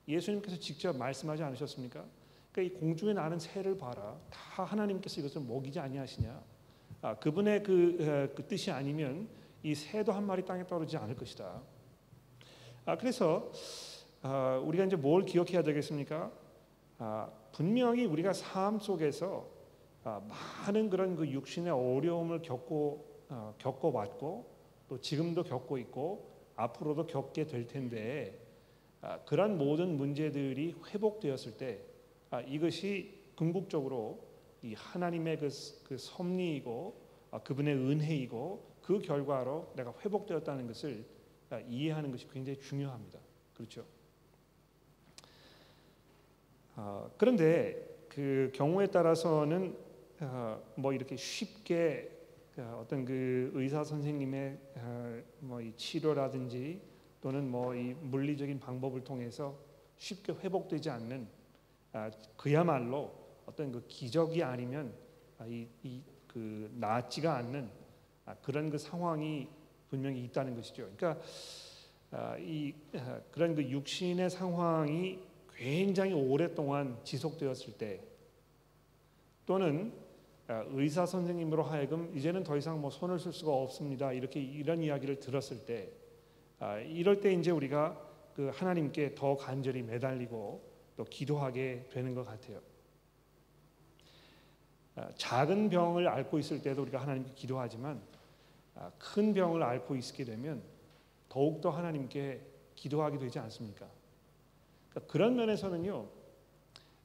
[0.06, 2.04] 예수님께서 직접 말씀하지 않으셨습니까?
[2.52, 4.16] 그러니까 이 공중에 나는 새를 봐라.
[4.30, 6.40] 다 하나님께서 이것을 먹이지 아니하시냐?
[7.02, 9.28] 아, 그분의 그, 그, 뜻이 아니면
[9.64, 11.60] 이 새도 한 마리 땅에 떨어지지 않을 것이다.
[12.84, 13.50] 아, 그래서
[14.22, 16.30] 아, 우리가 이제 뭘 기억해야 되겠습니까?
[16.98, 19.48] 아, 분명히 우리가 삶 속에서
[20.04, 20.22] 아,
[20.64, 24.46] 많은 그런 그 육신의 어려움을 겪고 어, 겪어왔고
[24.86, 28.38] 또 지금도 겪고 있고 앞으로도 겪게 될 텐데
[29.00, 31.80] 아, 그런 모든 문제들이 회복되었을 때
[32.30, 34.24] 아, 이것이 궁극적으로
[34.62, 35.48] 이 하나님의 그,
[35.84, 41.04] 그 섭리이고 아, 그분의 은혜이고 그 결과로 내가 회복되었다는 것을
[41.50, 43.18] 아, 이해하는 것이 굉장히 중요합니다.
[43.54, 43.84] 그렇죠?
[46.74, 49.76] 아, 그런데 그 경우에 따라서는
[50.20, 52.15] 아, 뭐 이렇게 쉽게 아,
[52.62, 56.80] 어떤 그 의사 선생님의 아, 뭐이 치료라든지
[57.20, 59.58] 또는 뭐 이 물리적인 방법을 통해서
[59.96, 61.28] 쉽게 회복되지 않는
[61.92, 63.12] 아, 그야말로
[63.46, 64.94] 어떤 그 기적이 아니면
[65.38, 67.68] 아, 이그 낫지가 않는
[68.24, 69.48] 아, 그런 그 상황이
[69.88, 70.88] 분명히 있다는 것이죠.
[70.96, 71.20] 그러니까
[72.10, 75.18] 아, 이 아, 그런 그 육신의 상황이
[75.54, 78.00] 굉장히 오랫동안 지속되었을 때
[79.44, 80.05] 또는 아,
[80.48, 84.12] 의사 선생님으로 하여금 이제는 더 이상 뭐 손을 쓸 수가 없습니다.
[84.12, 85.90] 이렇게 이런 이야기를 들었을 때
[86.58, 88.00] 아, 이럴 때 이제 우리가
[88.34, 90.62] 그 하나님께 더 간절히 매달리고
[90.96, 92.60] 또 기도하게 되는 것 같아요.
[94.94, 98.00] 아, 작은 병을 앓고 있을 때도 우리가 하나님께 기도하지만
[98.74, 100.62] 아, 큰 병을 앓고 있게 되면
[101.28, 102.40] 더욱 더 하나님께
[102.74, 103.86] 기도하게 되지 않습니까?
[104.90, 106.08] 그러니까 그런 면에서는요,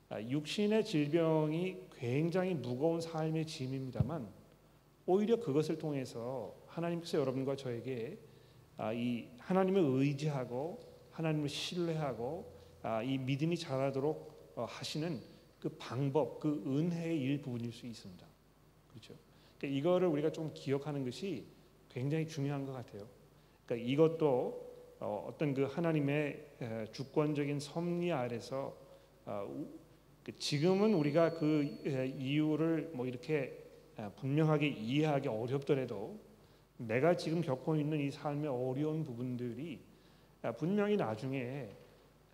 [0.09, 4.27] 아, 육신의 질병이 굉장히 무거운 삶의 짐입니다만
[5.05, 8.17] 오히려 그것을 통해서 하나님께서 여러분과 저에게
[8.75, 10.79] 아, 이 하나님을 의지하고
[11.11, 15.21] 하나님을 신뢰하고 아, 이 믿음이 자라도록 어, 하시는
[15.59, 18.25] 그 방법, 그 은혜의 일부분일 수 있습니다.
[18.89, 19.13] 그렇죠?
[19.59, 21.45] 그러니까 이거를 우리가 좀 기억하는 것이
[21.87, 23.05] 굉장히 중요한 것 같아요.
[23.67, 28.75] 그러니까 이것도 어, 어떤 그 하나님의 에, 주권적인 섭리 아래서
[29.23, 29.47] 어,
[30.37, 33.57] 지금은 우리가 그 에, 이유를 뭐 이렇게
[33.97, 36.19] 에, 분명하게 이해하기 어렵더라도
[36.77, 39.81] 내가 지금 겪고 있는 이 삶의 어려운 부분들이
[40.41, 41.69] 아, 분명히 나중에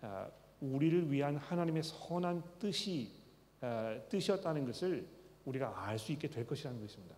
[0.00, 0.28] 아,
[0.60, 3.12] 우리를 위한 하나님의 선한 뜻이
[3.60, 5.06] 아, 뜻이었다는 것을
[5.44, 7.16] 우리가 알 수 있게 될 것이라는 것입니다.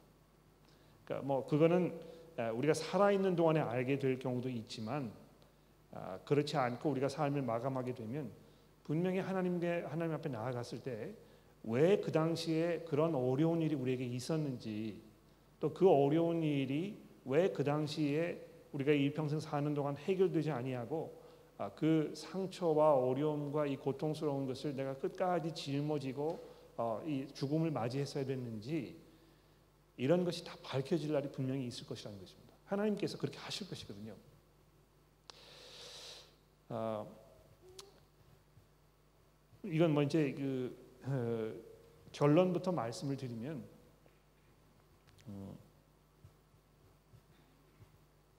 [1.04, 2.00] 그러니까 뭐 그거는
[2.36, 5.12] 아, 우리가 살아 있는 동안에 알게 될 경우도 있지만
[5.92, 8.30] 아, 그렇지 않고 우리가 삶을 마감하게 되면
[8.84, 11.14] 분명히 하나님께 하나님 앞에 나아갔을 때
[11.64, 15.02] 왜 그 당시에 그런 어려운 일이 우리에게 있었는지
[15.60, 21.20] 또 그 어려운 일이 왜 그 당시에 우리가 일평생 사는 동안 해결되지 아니하고
[21.58, 28.96] 아, 그 상처와 어려움과 이 고통스러운 것을 내가 끝까지 짊어지고 어, 이 죽음을 맞이했어야 됐는지
[29.98, 32.54] 이런 것이 다 밝혀질 날이 분명히 있을 것이라는 것입니다.
[32.64, 34.14] 하나님께서 그렇게 하실 것이거든요.
[39.62, 41.52] 아, 이건 뭐 이제 그 어,
[42.12, 43.64] 결론부터 말씀을 드리면
[45.28, 45.56] 음,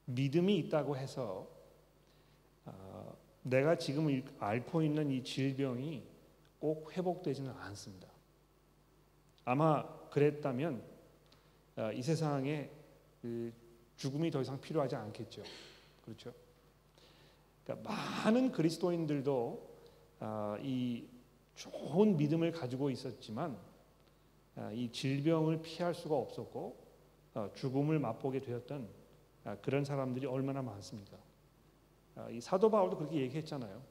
[0.06, 1.48] 믿음이 있다고 해서
[2.66, 6.04] 어, 내가 지금 이- 앓고 있는 이 질병이
[6.60, 8.08] 꼭 회복되지는 않습니다.
[9.46, 10.84] 아마 그랬다면
[11.78, 12.70] 어, 이 세상에
[13.22, 13.52] 그
[13.96, 15.44] 죽음이 더 이상 필요하지 않겠죠.
[16.04, 16.34] 그렇죠?
[17.64, 19.71] 그러니까 많은 그리스도인들도 아,
[20.62, 21.06] 이
[21.56, 23.58] 좋은 믿음을 가지고 있었지만
[24.56, 26.78] 아, 이 질병을 피할 수가 없었고
[27.34, 28.88] 어, 죽음을 맛보게 되었던
[29.46, 31.18] 아, 그런 사람들이 얼마나 많습니까?
[32.16, 33.82] 아, 이 사도 바울도 그렇게 얘기했잖아요.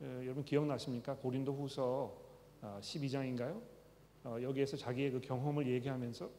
[0.00, 1.16] 어, 여러분 기억나십니까?
[1.16, 2.16] 고린도 후서
[2.80, 3.60] 12장인가요?
[4.24, 6.30] 어, 여기에서 자기의 그 경험을 얘기하면서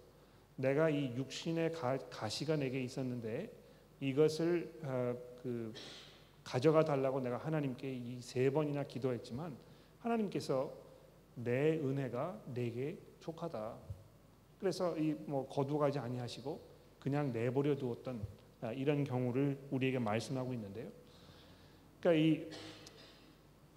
[0.55, 3.51] 내가 이 육신의 가, 가시가 내게 있었는데
[4.01, 5.73] 이것을 어, 그
[6.49, 9.55] 가져가 달라고 내가 하나님께 이 세 번이나 기도했지만
[9.99, 10.71] 하나님께서
[11.35, 13.75] 내 은혜가 내게 족하다.
[14.59, 16.59] 그래서 이 뭐 거두가지 아니하시고
[16.99, 18.19] 그냥 내버려 두었던
[18.61, 20.89] 아, 이런 경우를 우리에게 말씀하고 있는데요.
[21.99, 22.49] 그러니까 이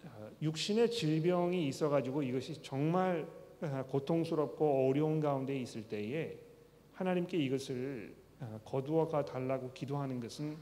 [0.07, 3.29] 아, 육신의 질병이 있어가지고 이것이 정말
[3.61, 6.37] 아, 고통스럽고 어려운 가운데 있을 때에
[6.95, 10.57] 하나님께 이것을 아, 거두어가 달라고 기도하는 것은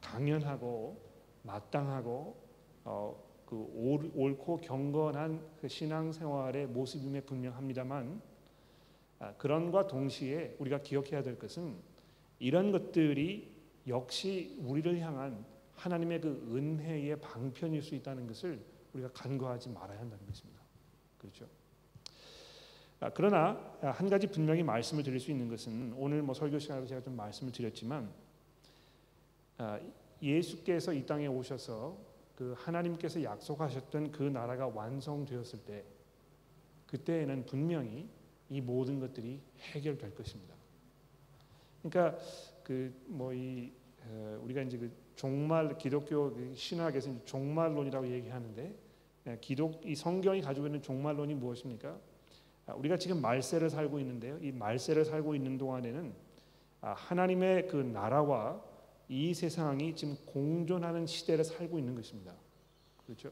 [0.00, 1.05] 당연하고
[1.46, 2.36] 마땅하고
[2.84, 8.20] 어, 그 옳- 옳고 경건한 그 신앙생활의 모습임에 분명합니다만
[9.18, 11.74] 아, 그런과 동시에 우리가 기억해야 될 것은
[12.38, 13.54] 이런 것들이
[13.86, 18.60] 역시 우리를 향한 하나님의 그 은혜의 방편일 수 있다는 것을
[18.92, 20.60] 우리가 간과하지 말아야 한다는 것입니다.
[21.18, 21.46] 그렇죠?
[23.00, 26.86] 아, 그러나 아, 한 가지 분명히 말씀을 드릴 수 있는 것은 오늘 뭐 설교 시간에도
[26.86, 28.10] 제가 좀 말씀을 드렸지만
[29.58, 29.78] 아,
[30.22, 31.96] 예수께서 이 땅에 오셔서
[32.36, 35.84] 그 하나님께서 약속하셨던 그 나라가 완성되었을 때
[36.86, 38.08] 그때에는 분명히
[38.48, 39.40] 이 모든 것들이
[39.72, 40.54] 해결될 것입니다.
[41.82, 42.18] 그러니까
[42.62, 43.72] 그 뭐 이
[44.42, 48.74] 우리가 이제 그 종말 기독교 그 신학에서 종말론이라고 얘기하는데
[49.28, 51.98] 예, 기독 이 성경이 가지고 있는 종말론이 무엇입니까?
[52.66, 54.38] 아, 우리가 지금 말세를 살고 있는데요.
[54.40, 56.12] 이 말세를 살고 있는 동안에는
[56.82, 58.62] 아, 하나님의 그 나라와
[59.08, 62.34] 이 세상이 지금 공존하는 시대를 살고 있는 것입니다.
[63.04, 63.30] 그렇죠?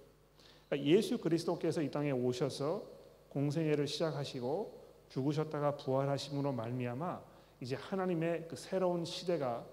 [0.68, 2.86] 그러니까 예수 그리스도께서 이 땅에 오셔서
[3.30, 7.22] 공생애를 시작하시고 죽으셨다가 부활하심으로 말미암아
[7.60, 9.66] 이제 하나님의 그 새로운 시대가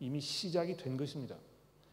[0.00, 1.36] 이미 시작이 된 것입니다.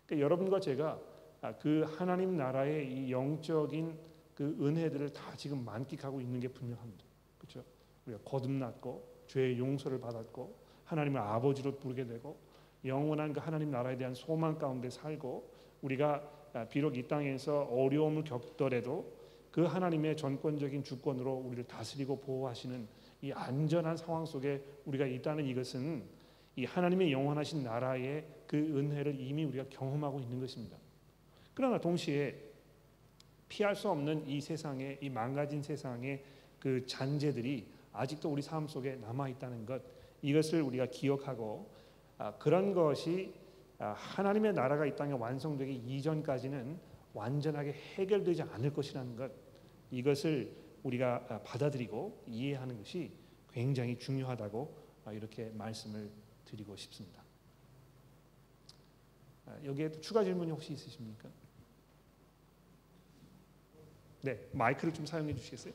[0.05, 0.99] 그러니까 여러분과 제가
[1.41, 3.97] 아, 그 하나님 나라의 이 영적인
[4.33, 7.03] 그 은혜들을 다 지금 만끽하고 있는 게 분명합니다.
[7.37, 7.63] 그렇죠?
[8.05, 12.37] 우리가 거듭났고 죄의 용서를 받았고 하나님을 아버지로 부르게 되고
[12.85, 15.49] 영원한 그 하나님 나라에 대한 소망 가운데 살고
[15.81, 19.13] 우리가 아, 비록 이 땅에서 어려움을 겪더라도
[19.51, 22.87] 그 하나님의 전권적인 주권으로 우리를 다스리고 보호하시는
[23.21, 26.03] 이 안전한 상황 속에 우리가 있다는 이것은
[26.55, 30.77] 이 하나님의 영원하신 나라의 그 은혜를 이미 우리가 경험하고 있는 것입니다.
[31.53, 32.35] 그러나 동시에
[33.49, 36.23] 피할 수 없는 이 세상의 이 망가진 세상의
[36.59, 39.81] 그 잔재들이 아직도 우리 삶 속에 남아 있다는 것
[40.21, 41.84] 이것을 우리가 기억하고 아,
[42.39, 43.33] 그런 것이
[43.77, 46.79] 아, 하나님의 나라가 이 땅에 완성되기 이전까지는
[47.13, 49.31] 완전하게 해결되지 않을 것이라는 것
[49.91, 53.11] 이것을 우리가 아, 받아들이고 이해하는 것이
[53.51, 56.09] 굉장히 중요하다고 아, 이렇게 말씀을
[56.45, 57.23] 드리고 싶습니다.
[59.45, 61.29] 아, 여기에 또 추가 질문이 혹시 있으십니까?
[64.21, 65.73] 네, 마이크를 좀 사용해 주시겠어요?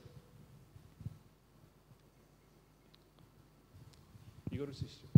[4.51, 5.10] 이거를 쓰시죠.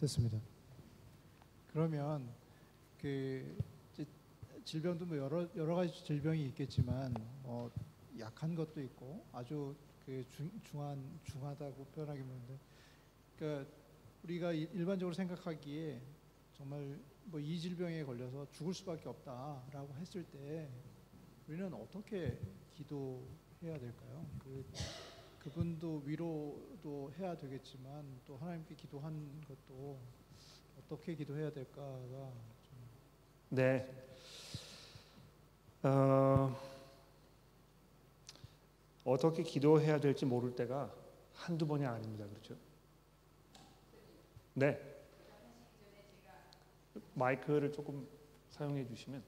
[0.00, 0.38] 됐습니다.
[1.72, 2.28] 그러면
[3.00, 3.56] 그
[4.64, 7.70] 질병도 뭐 여러 여러 가지 질병이 있겠지만 뭐
[8.18, 12.58] 약한 것도 있고 아주 그 중, 중한 중하다고 표현하기 뭐한데
[13.38, 13.70] 그러니까
[14.24, 16.00] 우리가 이- 일반적으로 생각하기에
[16.56, 20.68] 정말 뭐 이 질병에 걸려서 죽을 수밖에 없다라고 했을 때
[21.48, 22.38] 우리는 어떻게
[22.74, 24.26] 기도해야 될까요?
[24.42, 24.64] 그
[25.40, 29.98] 그분도 위로도 해야 되겠지만 또 하나님께 기도한 것도
[30.78, 32.78] 어떻게 기도해야 될까가 좀
[33.48, 33.90] 네.
[35.82, 36.54] 어,
[39.04, 40.94] 어떻게 기도해야 될지 모를 때가
[41.32, 42.26] 한두 번이 아닙니다.
[42.26, 42.54] 그렇죠?
[44.52, 44.78] 네.
[47.14, 48.06] 마이크를 조금
[48.50, 49.22] 사용해 주시면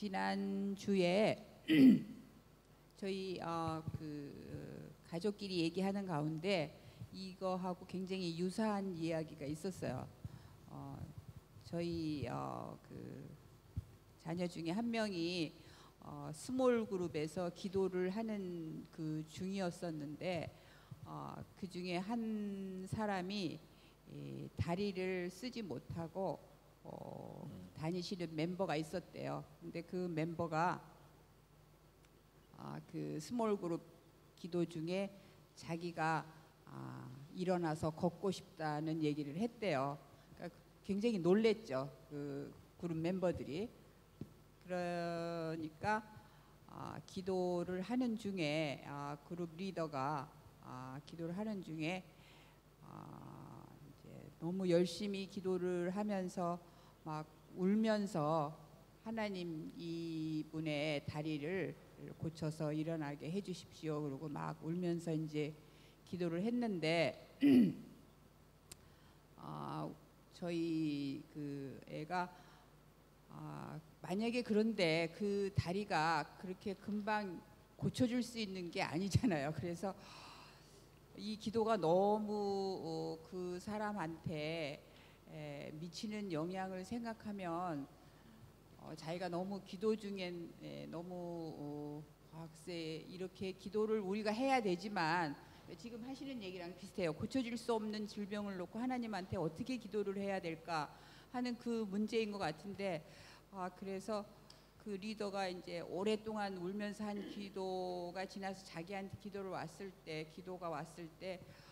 [0.00, 1.36] 지난 주에
[2.96, 6.74] 저희 어, 그 가족끼리 얘기하는 가운데
[7.12, 10.08] 이거하고 굉장히 유사한 이야기가 있었어요.
[10.68, 10.98] 어,
[11.66, 13.28] 저희 어, 그
[14.22, 15.52] 자녀 중에 한 명이
[16.00, 20.50] 어, small group에서 기도를 하는 그 중이었었는데
[21.04, 23.60] 어, 그 중에 한 사람이
[24.14, 26.49] 이 다리를 쓰지 못하고
[26.82, 29.44] 어, 다니시는 멤버가 있었대요.
[29.60, 30.82] 근데 그 멤버가
[32.56, 33.80] 아, 그 small group
[34.36, 35.10] 기도 중에
[35.54, 36.26] 자기가
[36.66, 39.98] 아, 일어나서 걷고 싶다는 얘기를 했대요.
[40.34, 41.90] 그러니까 굉장히 놀랬죠.
[42.08, 43.68] 그 그룹 멤버들이.
[44.64, 46.02] 그러니까
[46.66, 50.30] 아, 기도를 하는 중에 아, 그룹 리더가
[50.62, 52.04] 아, 기도를 하는 중에
[52.82, 56.58] 아, 이제 너무 열심히 기도를 하면서
[57.02, 58.56] 막 울면서
[59.02, 61.74] 하나님 이분의 다리를
[62.18, 64.02] 고쳐서 일어나게 해 주십시오.
[64.02, 65.54] 그러고 막 울면서 이제
[66.04, 67.38] 기도를 했는데
[69.36, 69.90] 아,
[70.34, 72.30] 저희 그 애가
[73.30, 77.40] 아, 만약에 그런데 그 다리가 그렇게 금방
[77.76, 79.54] 고쳐줄 수 있는 게 아니잖아요.
[79.56, 79.94] 그래서
[81.16, 84.89] 이 기도가 너무 어, 그 사람한테
[85.32, 87.86] 에, 미치는 영향을 생각하면
[88.78, 95.36] 어, 자기가 너무 기도 중엔 에, 너무 어, 과학세 이렇게 기도를 우리가 해야 되지만
[95.78, 97.12] 지금 하시는 얘기랑 비슷해요.
[97.12, 100.92] 고쳐질 수 없는 질병을 놓고 하나님한테 어떻게 기도를 해야 될까
[101.30, 103.06] 하는 그 문제인 것 같은데
[103.52, 104.24] 아 그래서
[104.78, 111.38] 그 리더가 이제 오랫동안 울면서 한 기도가 지나서 자기한테 기도를 왔을 때 기도가 왔을 때
[111.38, 111.69] 아,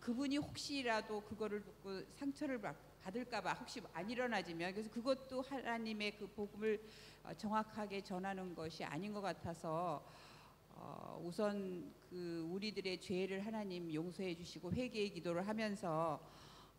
[0.00, 6.80] 그분이 혹시라도 그거를 듣고 상처를 받- 받을까봐 혹시 안 일어나지면 그래서 그것도 하나님의 그 복음을
[7.24, 10.04] 어, 정확하게 전하는 것이 아닌 것 같아서
[10.70, 16.20] 어, 우선 그 우리들의 죄를 하나님 용서해 주시고 회개의 기도를 하면서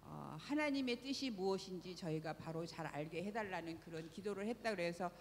[0.01, 5.11] 어, 하나님의 뜻이 무엇인지 저희가 바로 잘 알게 해달라는 그런 기도를 했다 그래서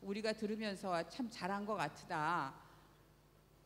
[0.00, 2.54] 우리가 들으면서 참 잘한 것 같다.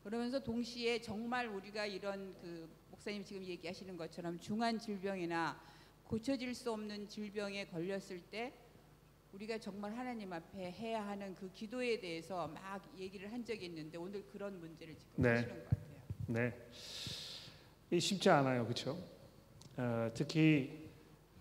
[0.02, 5.56] 그러면서 동시에 정말 우리가 이런 그 목사님 지금 얘기하시는 것처럼 중한 질병이나
[6.04, 8.52] 고쳐질 수 없는 질병에 걸렸을 때
[9.32, 14.24] 우리가 정말 하나님 앞에 해야 하는 그 기도에 대해서 막 얘기를 한 적이 있는데 오늘
[14.32, 15.28] 그런 문제를 지금 네.
[15.28, 15.86] 하시는 것 같아요.
[16.28, 16.52] 네,
[17.90, 18.98] 이 쉽지 않아요, 그렇죠?
[19.76, 20.88] 어, 특히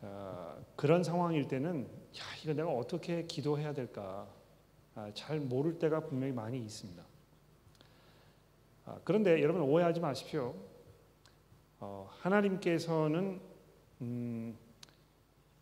[0.01, 4.27] 어, 그런 상황일 때는 야 이거 내가 어떻게 기도해야 될까
[4.93, 7.03] 아, 잘 모를 때가 분명히 많이 있습니다.
[8.85, 10.74] 아, 그런데 여러분 오해하지 마십시오.
[11.79, 13.39] 어, 하나님께서는
[14.01, 14.57] 음,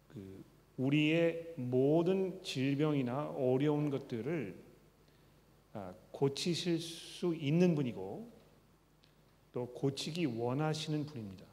[0.07, 0.43] 그
[0.77, 4.55] 우리의 모든 질병이나 어려운 것들을
[5.73, 8.31] 아, 고치실 수 있는 분이고
[9.51, 11.45] 또 고치기 원하시는 분입니다.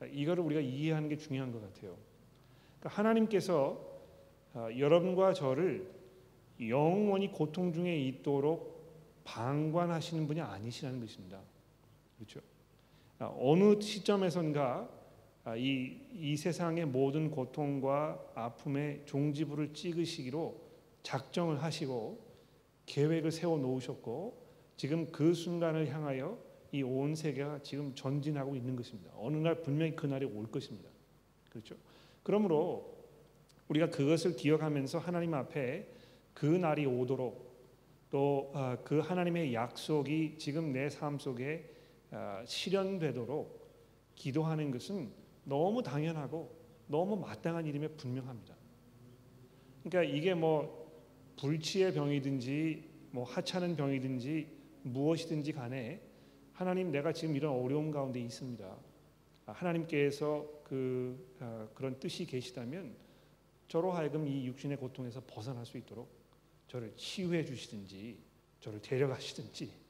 [0.00, 1.96] 아, 이거를 우리가 이해하는 게 중요한 것 같아요.
[2.80, 3.92] 그러니까 하나님께서
[4.54, 5.90] 아, 여러분과 저를
[6.60, 8.72] 영원히 고통 중에 있도록
[9.24, 11.40] 방관하시는 분이 아니시라는 것입니다.
[12.16, 12.40] 그렇죠?
[13.22, 14.90] 아, 어느 시점에선가
[15.44, 20.60] 아, 이, 이 세상의 모든 고통과 아픔의 종지부를 찍으시기로
[21.04, 22.18] 작정을 하시고
[22.86, 24.42] 계획을 세워 놓으셨고
[24.76, 26.36] 지금 그 순간을 향하여
[26.72, 29.12] 이 온 세계가 지금 전진하고 있는 것입니다.
[29.16, 30.90] 어느 날 분명히 그 날이 올 것입니다.
[31.48, 31.76] 그렇죠?
[32.24, 32.92] 그러므로
[33.68, 35.86] 우리가 그것을 기억하면서 하나님 앞에
[36.34, 37.52] 그 날이 오도록
[38.10, 38.50] 또
[38.84, 41.71] 그 하나님의 약속이 지금 내 삶 속에 아,
[42.44, 43.62] 실현되도록
[44.14, 45.10] 기도하는 것은
[45.44, 46.54] 너무 당연하고
[46.86, 48.54] 너무 마땅한 일임에 분명합니다.
[49.82, 50.82] 그러니까 이게 뭐
[51.36, 54.46] 불치의 병이든지 뭐 하찮은 병이든지
[54.82, 56.00] 무엇이든지 간에
[56.52, 58.76] 하나님 내가 지금 이런 어려움 가운데 있습니다.
[59.46, 62.94] 아, 하나님께서 그 아, 그런 뜻이 계시다면
[63.68, 66.08] 저로 하여금 이 육신의 고통에서 벗어날 수 있도록
[66.68, 68.18] 저를 치유해 주시든지
[68.60, 69.81] 저를 데려가시든지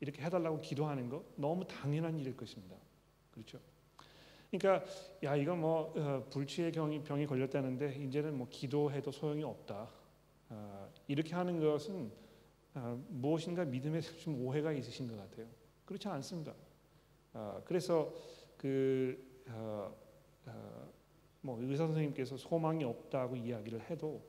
[0.00, 2.76] 이렇게 해달라고 기도하는 거 너무 당연한 일일 것입니다.
[3.30, 3.58] 그렇죠?
[4.50, 4.86] 그러니까
[5.22, 9.90] 야 이거 뭐 어, 불치의 병이, 병이 걸렸다는데 이제는 뭐 기도해도 소용이 없다.
[10.48, 12.10] 아, 이렇게 하는 것은
[12.74, 15.46] 아, 무엇인가 믿음에 좀 오해가 있으신 것 같아요.
[15.84, 16.54] 그렇지 않습니다.
[17.32, 18.12] 아, 그래서
[18.56, 19.94] 그 어,
[20.46, 20.92] 어,
[21.40, 24.22] 뭐 의사 선생님께서 소망이 없다고 이야기를 해도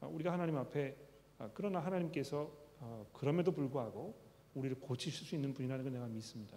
[0.00, 0.96] 아, 우리가 하나님 앞에
[1.38, 2.50] 아, 그러나 하나님께서
[2.80, 6.56] 어, 그럼에도 불구하고 우리를 고치실 수 있는 분이라는 걸 내가 믿습니다.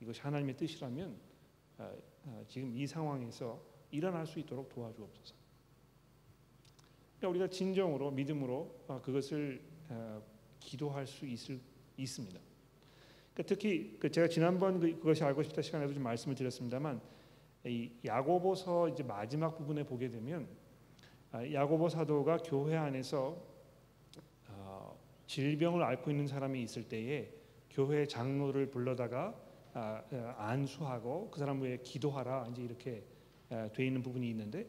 [0.00, 1.16] 이것이 하나님의 뜻이라면
[1.78, 1.92] 아,
[2.26, 5.34] 아, 지금 이 상황에서 일어날 수 있도록 도와주옵소서.
[7.18, 10.20] 그러니까 우리가 진정으로 믿음으로 아, 그것을 아,
[10.58, 11.60] 기도할 수 있을
[11.96, 12.38] 있습니다.
[13.34, 17.00] 그러니까 특히 그 제가 지난번 그- 그것이 알고 싶다 시간에도 좀 말씀을 드렸습니다만
[17.66, 20.48] 이 야고보서 이제 마지막 부분에 보게 되면
[21.32, 23.49] 아, 야고보 사도가 교회 안에서 어,
[25.30, 27.30] 질병을 앓고 있는 사람이 있을 때에
[27.70, 29.32] 교회 장로를 불러다가
[29.72, 33.04] 아, 어, 안수하고 그 사람 위해 기도하라 이제 이렇게
[33.48, 34.66] 아, 돼 있는 부분이 있는데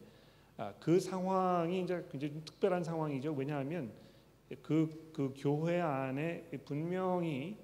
[0.58, 3.34] 아, 그 상황이 이제 굉장히 좀 특별한 상황이죠.
[3.34, 3.92] 왜냐하면
[4.62, 7.58] 그, 그 교회 안에 분명히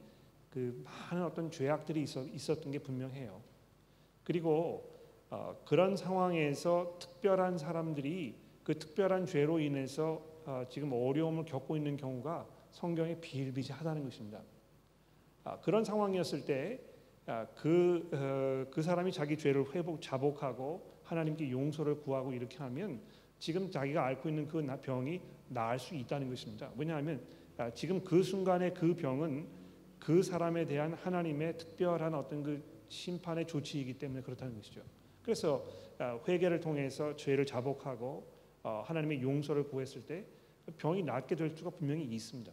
[0.50, 3.44] 그 많은 어떤 죄악들이 있었, 있었던 게 분명해요.
[4.24, 4.92] 그리고
[5.30, 12.57] 어, 그런 상황에서 특별한 사람들이 그 특별한 죄로 인해서 어, 지금 어려움을 겪고 있는 경우가
[12.78, 14.40] 성경에 비일비재하다는 것입니다.
[15.44, 22.58] 아, 그런 상황이었을 때그 어, 그 사람이 자기 죄를 회복 자복하고 하나님께 용서를 구하고 이렇게
[22.60, 23.02] 하면
[23.40, 25.20] 지금 자기가 앓고 있는 그 나- 병이
[25.50, 26.70] 나을 수 있다는 것입니다.
[26.78, 27.20] 왜냐하면
[27.58, 29.48] 아, 지금 그 순간에 그 병은
[29.98, 34.82] 그 사람에 대한 하나님의 특별한 어떤 그 심판의 조치이기 때문에 그렇다는 것이죠.
[35.24, 35.66] 그래서
[35.98, 38.28] 아, 회개를 통해서 죄를 자복하고
[38.62, 40.26] 어, 하나님의 용서를 구했을 때
[40.78, 42.52] 병이 낫게 될 수가 분명히 있습니다.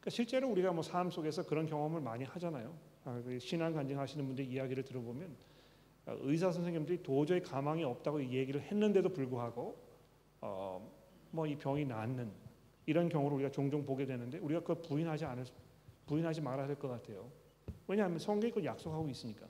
[0.00, 2.74] 그러니까 실제로 우리가 뭐 삶 속에서 그런 경험을 많이 하잖아요.
[3.04, 5.36] 아, 그 신앙 간증하시는 분들 이야기를 들어보면
[6.06, 9.76] 아, 의사 선생님들이 도저히 가망이 없다고 얘기를 했는데도 불구하고
[10.40, 10.90] 어,
[11.32, 12.30] 뭐 이 병이 낫는
[12.86, 15.44] 이런 경우를 우리가 종종 보게 되는데 우리가 그걸 부인하지 않을
[16.06, 17.30] 부인하지 말아야 될 것 같아요.
[17.86, 19.46] 왜냐하면 성경이 그걸 약속하고 있으니까.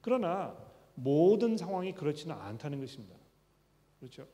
[0.00, 0.56] 그러나
[0.94, 3.14] 모든 상황이 그렇지는 않다는 것입니다.
[4.00, 4.26] 그렇죠?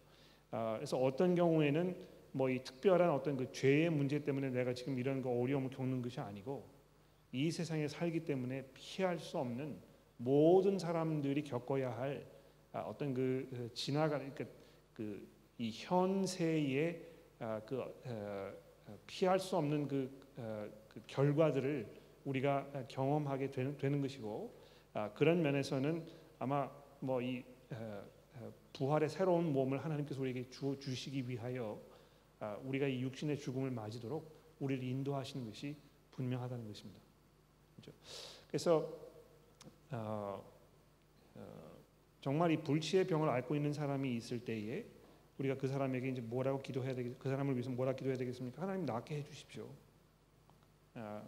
[0.50, 1.96] 아, 그래서 어떤 경우에는
[2.32, 6.20] 뭐 이 특별한 어떤 그 죄의 문제 때문에 내가 지금 이런 거 어려움을 겪는 것이
[6.20, 6.66] 아니고
[7.30, 9.78] 이 세상에 살기 때문에 피할 수 없는
[10.16, 12.26] 모든 사람들이 겪어야 할
[12.72, 14.44] 아, 어떤 그 어, 지나가 그러니까
[14.94, 17.02] 그이 현세의
[17.38, 21.86] 아, 그 어, 어, 피할 수 없는 그, 어, 그 결과들을
[22.24, 24.54] 우리가 아, 경험하게 되는, 것이고
[24.94, 26.06] 아, 그런 면에서는
[26.38, 26.70] 아마
[27.00, 28.02] 뭐이 어,
[28.72, 31.91] 부활의 새로운 몸을 하나님께서 우리에게 주, 주시기 위하여 아,
[32.64, 35.76] 우리가 이 육신의 죽음을 맞이도록 우리를 인도하시는 것이
[36.12, 37.00] 분명하다는 것입니다.
[37.76, 37.92] 그렇죠?
[38.48, 39.02] 그래서
[39.90, 40.42] 어,
[41.34, 41.76] 어,
[42.20, 44.86] 정말 이 불치의 병을 앓고 있는 사람이 있을 때에
[45.38, 48.62] 우리가 그 사람에게 이제 뭐라고 기도해야 되겠, 그 사람을 위해서 뭐라 기도해야 되겠습니까?
[48.62, 49.68] 하나님 낫게 해주십시오.
[50.94, 51.22] 아,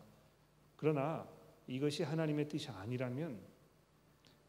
[0.76, 1.26] 그러나
[1.66, 3.40] 이것이 하나님의 뜻이 아니라면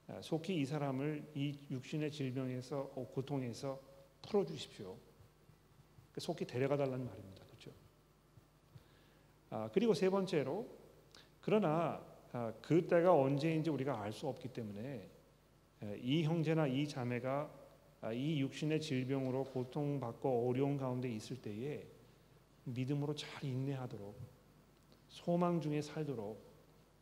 [0.07, 3.81] 아, 속히 이 사람을 이 육신의 질병에서 어, 고통에서
[4.21, 4.97] 풀어 주십시오.
[6.19, 7.45] 속히 데려가 달라는 말입니다.
[7.45, 7.71] 그렇죠?
[9.49, 10.67] 아, 그리고 세 번째로
[11.41, 15.09] 그러나 아, 그 때가 언제인지 우리가 알 수 없기 때문에
[15.83, 17.51] 에, 이 형제나 이 자매가
[18.01, 21.85] 아, 이 육신의 질병으로 고통받고 어려운 가운데 있을 때에
[22.65, 24.15] 믿음으로 잘 인내하도록
[25.07, 26.41] 소망 중에 살도록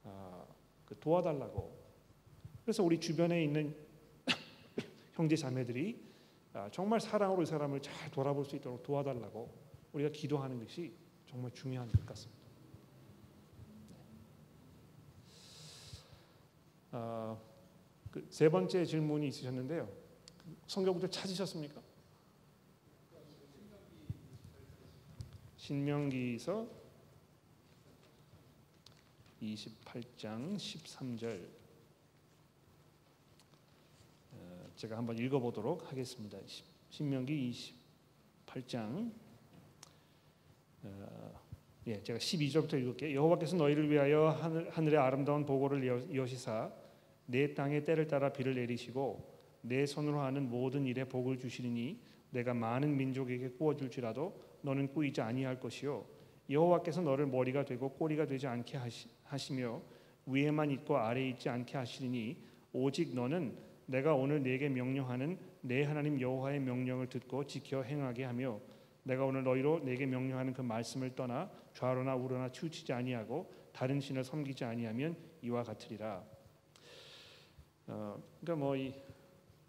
[0.03, 0.45] 아,
[0.86, 1.84] 그 도와달라고
[2.64, 3.76] 그래서 우리 주변에 있는
[5.16, 6.12] 형제 자매들이 아,
[6.71, 9.49] 정말 사랑으로 이 사람을 잘 돌아볼 수 있도록 도와달라고
[9.93, 10.93] 우리가 기도하는 것이
[11.25, 12.43] 정말 중요한 것 같습니다.
[16.91, 17.35] 아,
[18.11, 19.89] 그세 번째 질문이 있으셨는데요.
[20.67, 21.81] 성경부터 찾으셨습니까?
[25.57, 26.67] 신명기서
[29.41, 31.49] 28장 13절
[34.31, 36.38] 어, 제가 한번 읽어보도록 하겠습니다.
[36.89, 37.51] 신명기
[38.45, 39.11] 28장
[40.84, 41.41] 어,
[41.88, 43.15] 예, 제가 12절부터 읽을게요.
[43.15, 46.71] 여호와께서 너희를 위하여 하늘, 하늘의 아름다운 보고를 여시사
[47.26, 51.99] 내 땅의 때를 따라 비를 내리시고 내 손으로 하는 모든 일에 복을 주시리니
[52.32, 56.05] 내가 많은 민족에게 구워 줄지라도 너는 꾸이지 아니할 것이요
[56.49, 58.78] 여호와께서 너를 머리가 되고 꼬리가 되지 않게
[59.24, 59.82] 하시, 며
[60.26, 62.38] 위에만 있고 아래에 있지 않게 하시리니
[62.74, 63.55] 오직 너는
[63.86, 68.59] 내가 오늘 네게 명령하는 내 하나님 여호와의 명령을 듣고 지켜 행하게 하며
[69.03, 74.63] 내가 오늘 너희로 네게 명령하는 그 말씀을 떠나 좌로나 우로나 치우치지 아니하고 다른 신을 섬기지
[74.63, 76.23] 아니하면 이와 같으리라.
[77.88, 79.13] 어, 그러니까 뭐 이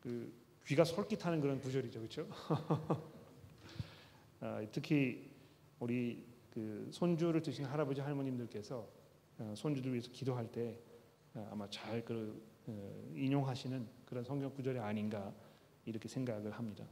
[0.05, 0.31] 그
[0.67, 2.29] 귀가 솔깃하는 그런 구절이죠, 그렇죠?
[4.41, 5.31] 아, 특히
[5.81, 8.87] 우리 그 손주를 드신 할아버지 할머님들께서
[9.39, 10.79] 어, 손주들 위해서 기도할 때
[11.33, 12.54] 어, 아마 잘그 어,
[13.15, 15.33] 인용하시는 그런 성경 구절이 아닌가
[15.85, 16.85] 이렇게 생각을 합니다.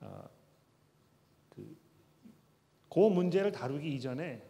[0.00, 0.28] 아,
[1.50, 1.76] 그,
[2.88, 4.42] 그 문제를 다루기 이전에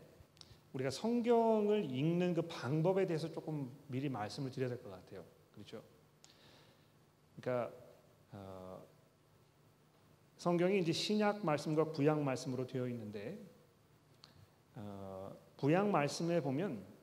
[0.73, 5.25] 우리가 성경을 읽는 그 방법에 대해서 조금 미리 말씀을 드려야 될 것 같아요.
[5.53, 5.83] 그렇죠?
[7.37, 7.75] 그러니까
[8.33, 8.85] 어,
[10.37, 13.39] 성경이 이제 신약 말씀과 구약 말씀으로 되어 있는데
[14.77, 17.00] 어, 구약 말씀에 보면 어,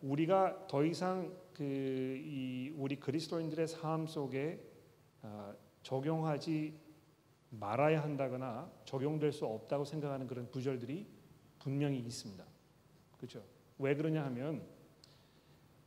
[0.00, 4.60] 우리가 더 이상 그 우리 그리스도인들의 삶 속에
[5.22, 6.74] 어, 적용하지
[7.50, 11.06] 말아야 한다거나 적용될 수 없다고 생각하는 그런 구절들이
[11.58, 12.44] 분명히 있습니다.
[13.18, 13.44] 그렇죠?
[13.78, 14.62] 왜 그러냐 하면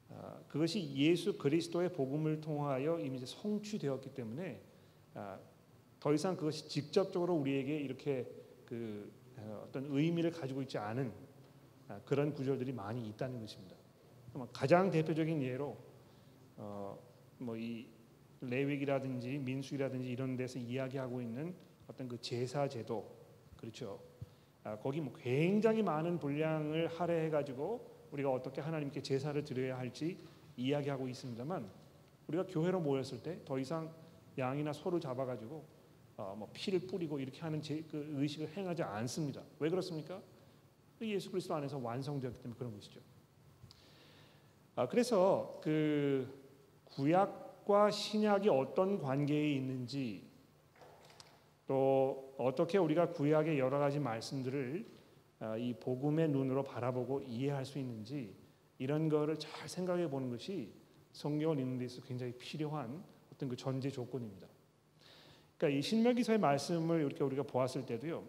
[0.10, 4.62] 아, 그것이 예수 그리스도의 복음을 통하여 이미 이제 성취되었기 때문에
[5.16, 5.40] 아,
[6.00, 8.30] 더 이상 그것이 직접적으로 우리에게 이렇게
[8.66, 11.25] 그 어, 어떤 의미를 가지고 있지 않은 아,
[12.06, 13.76] 그런 구절들이 많이 있다는 것입니다.
[14.52, 15.78] 가장 대표적인 예로
[16.58, 16.98] 어,
[17.40, 17.88] 뭐이
[18.42, 21.56] 레위기라든지 민수기라든지 이런 데서 이야기하고 있는
[21.88, 23.16] 어떤 그 제사 제도
[23.58, 24.00] 그렇죠.
[24.82, 30.18] 거기 뭐 굉장히 많은 분량을 할애해 가지고 우리가 어떻게 하나님께 제사를 드려야 할지
[30.58, 31.70] 이야기하고 있습니다만
[32.28, 33.94] 우리가 교회로 모였을 때 더 이상
[34.38, 35.66] 양이나 소를 잡아 가지고
[36.18, 39.44] 어, 뭐 피를 뿌리고 이렇게 하는 제, 그 의식을 행하지 않습니다.
[39.60, 40.22] 왜 그렇습니까?
[40.98, 43.00] 그 예수 그리스도 안에서 완성되었기 때문에 그런 것이죠.
[44.76, 46.28] 아, 그래서 그
[46.86, 50.28] 구약과 신약이 어떤 관계에 있는지
[51.68, 54.86] 또 어떻게 우리가 구약의 여러 가지 말씀들을
[55.39, 58.36] 아, 이 복음의 눈으로 바라보고 이해할 수 있는지
[58.78, 60.74] 이런 거를 잘 생각해 보는 것이
[61.12, 64.48] 성경을 읽는 데 있어 굉장히 필요한 어떤 그 전제 조건입니다.
[65.58, 68.24] 그러니까 이 신명기서의 말씀을 이렇게 우리가 보았을 때도요.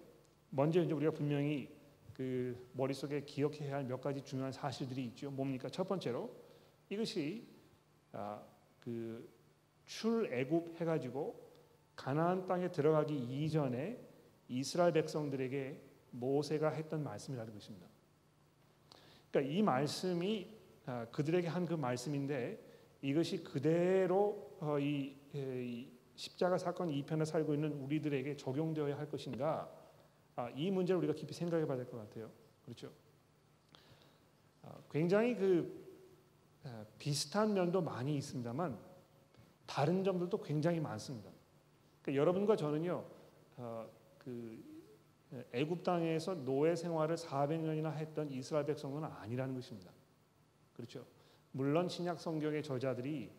[0.51, 1.76] 먼저 이제 우리가 분명히
[2.17, 5.31] 그 머릿속에 기억해야 할 몇 가지 중요한 사실들이 있죠.
[5.31, 5.69] 뭡니까?
[5.69, 6.35] 첫 번째로
[6.89, 7.47] 이것이
[8.13, 8.43] 아,
[8.81, 9.29] 그
[9.85, 11.39] 출애굽 해가지고
[11.95, 14.01] 가나안 땅에 들어가기 이전에
[14.49, 17.87] 이스라엘 백성들에게 모세가 했던 말씀이라는 것입니다.
[19.31, 20.57] 그러니까 이 말씀이
[20.87, 22.65] 아, 그들에게 한 그 말씀인데
[23.03, 29.71] 이것이 그대로 어, 이 십자가 사건 2편에 살고 있는 우리들에게 적용되어야 할 것인가?
[30.37, 32.31] 아, 이 문제를 우리가 깊이 생각해 봐야 될 것 같아요.
[32.65, 32.93] 그렇죠?
[34.63, 35.85] 아, 굉장히 그
[36.99, 38.77] 비슷한 면도 많이 있습니다만
[39.67, 41.31] 다른 점들도 굉장히 많습니다.
[42.03, 43.05] 그러니까 여러분과 저는요,
[43.57, 44.63] 어, 그
[45.53, 49.91] 애굽 땅에서 노예 생활을 400년이나 했던 이스라엘 백성은 아니라는 것입니다.
[50.75, 51.05] 그렇죠?
[51.53, 53.31] 물론 신약 성경의 저자들이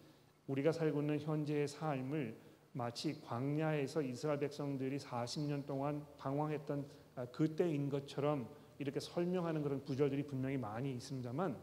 [0.47, 8.47] 우리가 살고 있는 현재의 삶을 마치 광야에서 이스라엘 백성들이 40년 동안 방황했던 아, 그때인 것처럼
[8.80, 11.57] 이렇게 설명하는 그런 구절들이 분명히 많이 있습니다만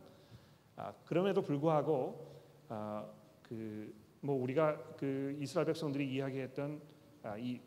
[0.76, 3.06] 아, 그럼에도 불구하고 아,
[3.42, 6.80] 그뭐 우리가 그 이스라엘 백성들이 이야기했던
[7.22, 7.60] 아, 이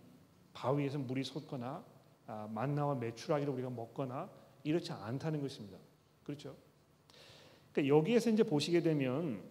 [0.54, 1.84] 바위에서 물이 솟거나
[2.26, 4.30] 아, 만나와 메추라기를 우리가 먹거나
[4.64, 5.78] 이렇지 않다는 것입니다.
[6.24, 6.56] 그렇죠?
[7.72, 9.42] 그러니까 여기에서 이제 보시게 되면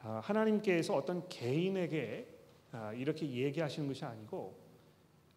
[0.00, 2.37] 아, 하나님께서 어떤 개인에게 아,
[2.96, 4.58] 이렇게 얘기하시는 것이 아니고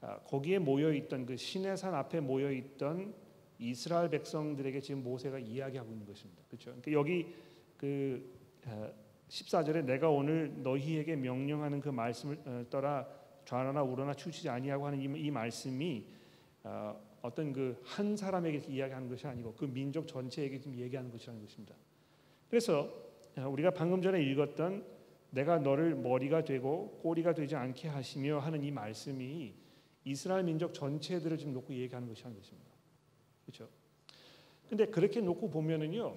[0.02, 3.14] 아, 거기에 모여 있던 그 신의 산 앞에 모여 있던
[3.60, 6.44] 이스라엘 백성들에게 지금 모세가 이야기하고 있는 것입니다.
[6.48, 6.72] 그렇죠?
[6.72, 7.34] 그러니까 여기
[7.78, 8.32] 그
[9.30, 13.08] 14절에 내가 오늘 너희에게 명령하는 그 말씀을 어, 떠나
[13.46, 16.06] 좌나나 우러나 추치지 아니하고 하는 이, 이 말씀이
[16.64, 21.76] 어, 어떤 그 한 사람에게 이야기하는 것이 아니고 그 민족 전체에게 지금 얘기하는 것이라는 것입니다.
[22.50, 22.92] 그래서
[23.38, 24.84] 어, 우리가 방금 전에 읽었던
[25.32, 29.54] 내가 너를 머리가 되고 꼬리가 되지 않게 하시며 하는 이 말씀이
[30.04, 32.70] 이스라엘 민족 전체들을 지금 놓고 얘기하는 것이라는 것입니다.
[33.46, 33.68] 그렇죠?
[34.70, 36.16] 근데 그렇게 놓고 보면은요.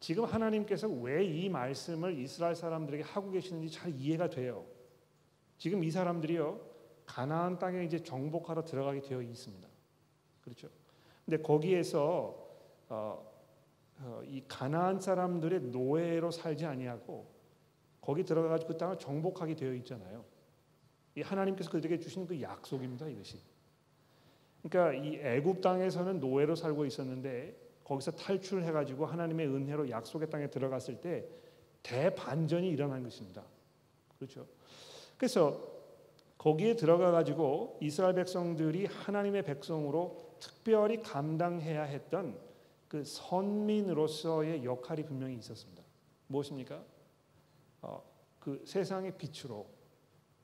[0.00, 4.66] 지금 하나님께서 왜 이 말씀을 이스라엘 사람들에게 하고 계시는지 잘 이해가 돼요.
[5.58, 6.72] 지금 이 사람들이요.
[7.06, 9.68] 가나안 땅에 이제 정복하러 들어가게 되어 있습니다.
[10.42, 10.68] 그렇죠?
[11.24, 12.36] 근데 거기에서
[12.88, 13.32] 어,
[14.00, 17.26] 어, 이 가나안 사람들의 노예로 살지 아니하고
[18.02, 20.24] 거기 들어가가지고 그 땅을 정복하게 되어 있잖아요.
[21.14, 23.08] 이 하나님께서 그들에게 주신 그 약속입니다.
[23.08, 23.38] 이것이.
[24.62, 31.24] 그러니까 이 애굽 땅에서는 노예로 살고 있었는데 거기서 탈출해가지고 하나님의 은혜로 약속의 땅에 들어갔을 때
[31.82, 33.44] 대반전이 일어난 것입니다.
[34.18, 34.46] 그렇죠.
[35.16, 35.72] 그래서
[36.38, 42.36] 거기에 들어가가지고 이스라엘 백성들이 하나님의 백성으로 특별히 감당해야 했던
[42.88, 45.82] 그 선민으로서의 역할이 분명히 있었습니다.
[46.26, 46.82] 무엇입니까?
[47.82, 48.02] 어,
[48.38, 49.66] 그 세상의 빛으로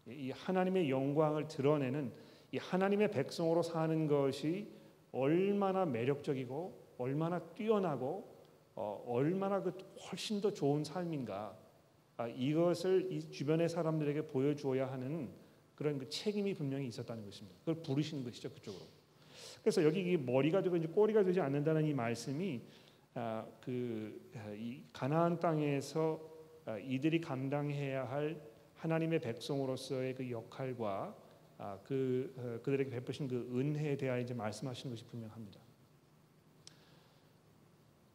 [0.07, 2.13] 이 하나님의 영광을 드러내는
[2.53, 4.69] 이 하나님의 백성으로 사는 것이
[5.13, 8.37] 얼마나 매력적이고 얼마나 뛰어나고
[8.75, 9.77] 어, 얼마나 그
[10.11, 11.57] 훨씬 더 좋은 삶인가
[12.17, 15.31] 아, 이것을 이 주변의 사람들에게 보여주어야 하는
[15.75, 17.57] 그런 그 책임이 분명히 있었다는 것입니다.
[17.61, 18.85] 그걸 부르시는 것이죠 그쪽으로.
[19.63, 22.61] 그래서 여기 머리가 되고 이제 꼬리가 되지 않는다는 이 말씀이
[23.15, 24.53] 아, 아,
[24.93, 26.38] 가나안 땅에서 아,
[26.77, 28.41] 이들이 감당해야 할
[28.75, 31.17] 하나님의 백성으로서의 그 역할과
[31.59, 35.61] 아, 그 어, 그들에게 베푸신 그 은혜에 대하여 이제 말씀하시는 것이 분명합니다.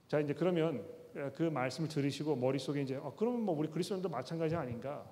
[0.07, 0.85] 자 이제 그러면
[1.15, 5.05] 어, 그 말씀을 들으시고 머릿속에 이제 어, 그러면 뭐 우리 그리스도인도 마찬가지 아닌가?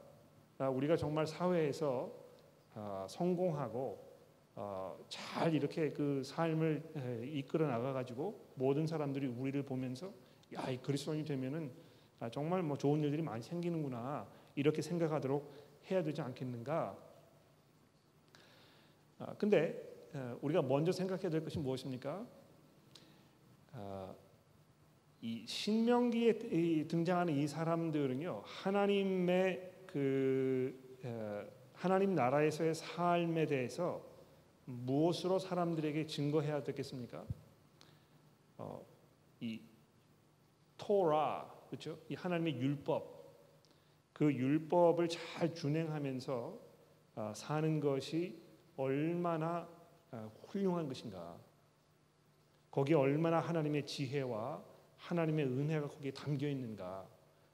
[0.58, 2.10] 아, 우리가 정말 사회에서
[2.74, 4.12] 아, 성공하고
[4.56, 10.14] 어, 잘 이렇게 그 삶을 에, 이끌어 나가 가지고 모든 사람들이 우리를 보면서
[10.54, 11.72] 야, 이 그리스도인이 되면은
[12.22, 15.52] 아, 정말 뭐 좋은 일들이 많이 생기는구나 이렇게 생각하도록
[15.90, 16.96] 해야 되지 않겠는가?
[19.18, 22.24] 아, 근데 어, 우리가 먼저 생각해야 될 것이 무엇입니까?
[23.74, 24.14] 아,
[25.22, 34.06] 이 신명기에 이 등장하는 이 사람들은요 하나님의 그 에, 하나님 나라에서의 삶에 대해서
[34.66, 37.26] 무엇으로 사람들에게 증거해야 되겠습니까?
[38.60, 38.86] 어,
[39.40, 39.60] 이
[40.78, 41.98] 토라 그렇죠?
[42.10, 43.22] 이 하나님의 율법
[44.12, 46.60] 그 율법을 잘 준행하면서
[47.16, 48.42] 어, 사는 것이
[48.76, 49.68] 얼마나
[50.12, 51.40] 어, 훌륭한 것인가.
[52.72, 54.62] 거기에 얼마나 하나님의 지혜와
[54.98, 57.08] 하나님의 은혜가 거기에 담겨 있는가.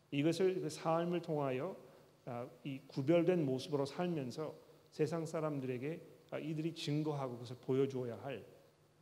[0.09, 1.77] 이것을 그 삶을 통하여
[2.25, 4.55] 어, 이 구별된 모습으로 살면서
[4.89, 6.01] 세상 사람들에게
[6.41, 8.43] 이들이 증거하고 그것을 보여주어야 할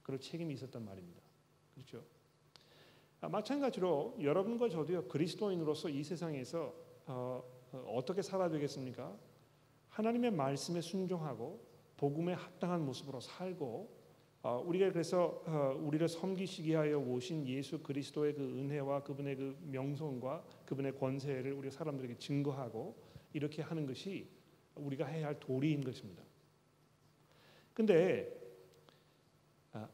[0.03, 1.21] 그런 책임이 있었단 말입니다.
[1.73, 2.03] 그렇죠?
[3.21, 6.73] 마찬가지로 여러분과 저도요 그리스도인으로서 이 세상에서
[7.07, 7.43] 어,
[8.05, 9.15] 떻게 살아야 되겠습니까?
[9.89, 11.65] 하나님의 말씀에 순종하고
[11.97, 14.05] 복음에 합당한 모습으로 살고
[14.43, 20.43] 어, 우리가 그래서 어, 우리를 섬기시기 하여 오신 예수 그리스도의 그 은혜와 그분의 그 명성과
[20.65, 22.95] 그분의 권세를 우리 사람들에게 증거하고
[23.33, 24.29] 이렇게 하는 것이
[24.75, 26.21] 우리가 해야 할 도리인 것입니다.
[27.73, 28.31] 근데
[29.73, 29.89] 아,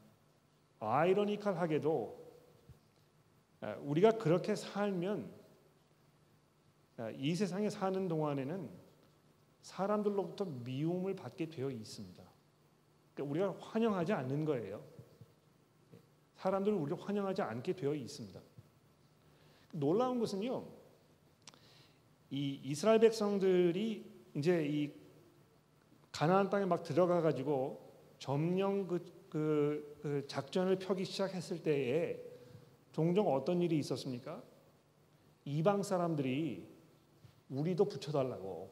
[0.80, 2.21] 아이러니컬하게도 아,
[3.82, 5.30] 우리가 그렇게 살면
[6.96, 8.68] 아, 이 세상에 사는 동안에는
[9.62, 12.22] 사람들로부터 미움을 받게 되어 있습니다.
[13.14, 14.84] 그러니까 우리가 환영하지 않는 거예요.
[16.36, 18.40] 사람들은 우리를 환영하지 않게 되어 있습니다.
[19.72, 20.66] 놀라운 것은요,
[22.30, 24.92] 이 이스라엘 백성들이 이제 이
[26.10, 32.31] 가나안 땅에 막 들어가 가지고 점령 그, 그, 그 작전을 펴기 시작했을 때에
[32.92, 34.42] 종종 어떤 일이 있었습니까?
[35.44, 36.68] 이방 사람들이
[37.48, 38.70] 우리도 붙여달라고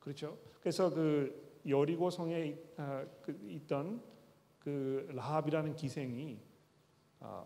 [0.00, 0.38] 그렇죠.
[0.60, 4.02] 그래서 그 여리고 성에 아, 그 있던
[4.58, 6.40] 그 라합이라는 기생이
[7.20, 7.44] 아,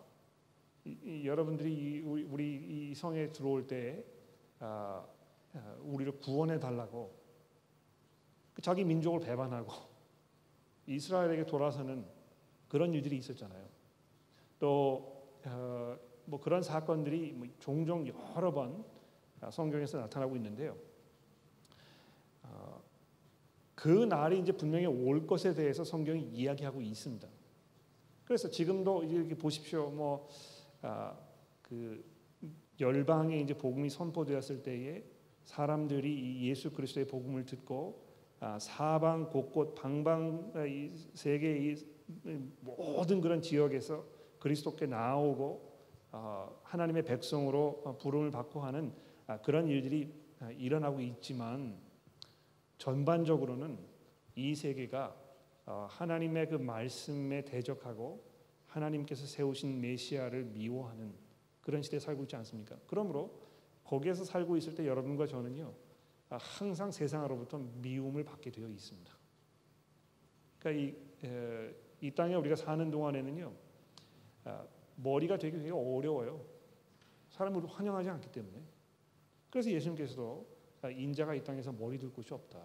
[0.84, 4.04] 이, 이, 여러분들이 이, 우리, 우리 이 성에 들어올 때
[4.58, 5.06] 아,
[5.54, 7.14] 아, 우리를 구원해 달라고
[8.54, 9.72] 그 자기 민족을 배반하고
[10.86, 12.04] 이스라엘에게 돌아서는
[12.68, 13.66] 그런 일들이 있었잖아요.
[14.58, 15.11] 또
[15.44, 15.98] 뭐
[16.38, 18.84] 어, 그런 사건들이 뭐 종종 여러 번
[19.50, 20.76] 성경에서 나타나고 있는데요.
[22.44, 22.82] 어,
[23.74, 27.28] 그 날이 이제 분명히 올 것에 대해서 성경이 이야기하고 있습니다.
[28.24, 29.90] 그래서 지금도 이렇게 보십시오.
[29.90, 30.28] 뭐그
[30.82, 31.18] 아,
[32.80, 35.04] 열방에 이제 복음이 선포되었을 때에
[35.44, 38.06] 사람들이 예수 그리스도의 복음을 듣고
[38.38, 40.52] 아, 사방 곳곳 방방
[41.14, 41.76] 세계
[42.60, 44.04] 모든 그런 지역에서
[44.42, 45.70] 그리스도께 나오고
[46.10, 48.92] 어, 하나님의 백성으로 부름을 받고 하는
[49.28, 50.12] 아, 그런 일들이
[50.58, 51.78] 일어나고 있지만
[52.76, 53.78] 전반적으로는
[54.34, 55.16] 이 세계가
[55.66, 58.24] 어, 하나님의 그 말씀에 대적하고
[58.66, 61.14] 하나님께서 세우신 메시아를 미워하는
[61.60, 62.76] 그런 시대에 살고 있지 않습니까?
[62.88, 63.38] 그러므로
[63.84, 65.72] 거기에서 살고 있을 때 여러분과 저는요
[66.30, 69.12] 아, 항상 세상으로부터 미움을 받게 되어 있습니다.
[70.58, 73.61] 그러니까 이, 에, 이 땅에 우리가 사는 동안에는요 아,
[74.96, 76.44] 머리가 되게 되게 어려워요.
[77.30, 78.62] 사람을 환영하지 않기 때문에.
[79.50, 80.46] 그래서 예수님께서도
[80.82, 82.60] 아, 인자가 이 땅에서 머리 둘 곳이 없다.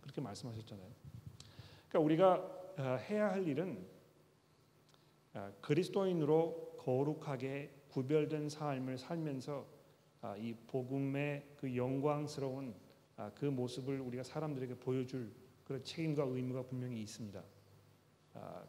[0.00, 0.88] 그렇게 말씀하셨잖아요.
[1.88, 3.86] 그러니까 우리가 아, 해야 할 일은
[5.34, 9.66] 아, 그리스도인으로 거룩하게 구별된 삶을 살면서
[10.38, 12.74] 이 복음의 그 영광스러운
[13.34, 15.32] 그 모습을 우리가 사람들에게 보여줄
[15.64, 17.42] 그런 책임과 의무가 분명히 있습니다.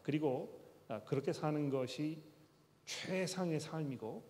[0.01, 0.61] 그리고
[1.05, 2.21] 그렇게 사는 것이
[2.85, 4.23] 최상의 삶이고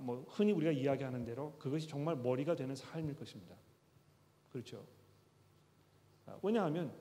[0.00, 3.56] 뭐 흔히 우리가 이야기하는 대로 그것이 정말 머리가 되는 삶일 것입니다.
[4.50, 4.86] 그렇죠?
[6.26, 6.94] 아, 왜냐하면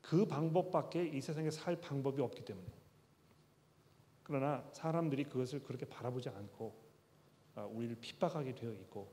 [0.00, 2.68] 그 방법밖에 이 세상에 살 방법이 없기 때문에.
[4.22, 6.74] 그러나 사람들이 그것을 그렇게 바라보지 않고
[7.54, 9.10] 아, 우리를 핍박하게 되어 있고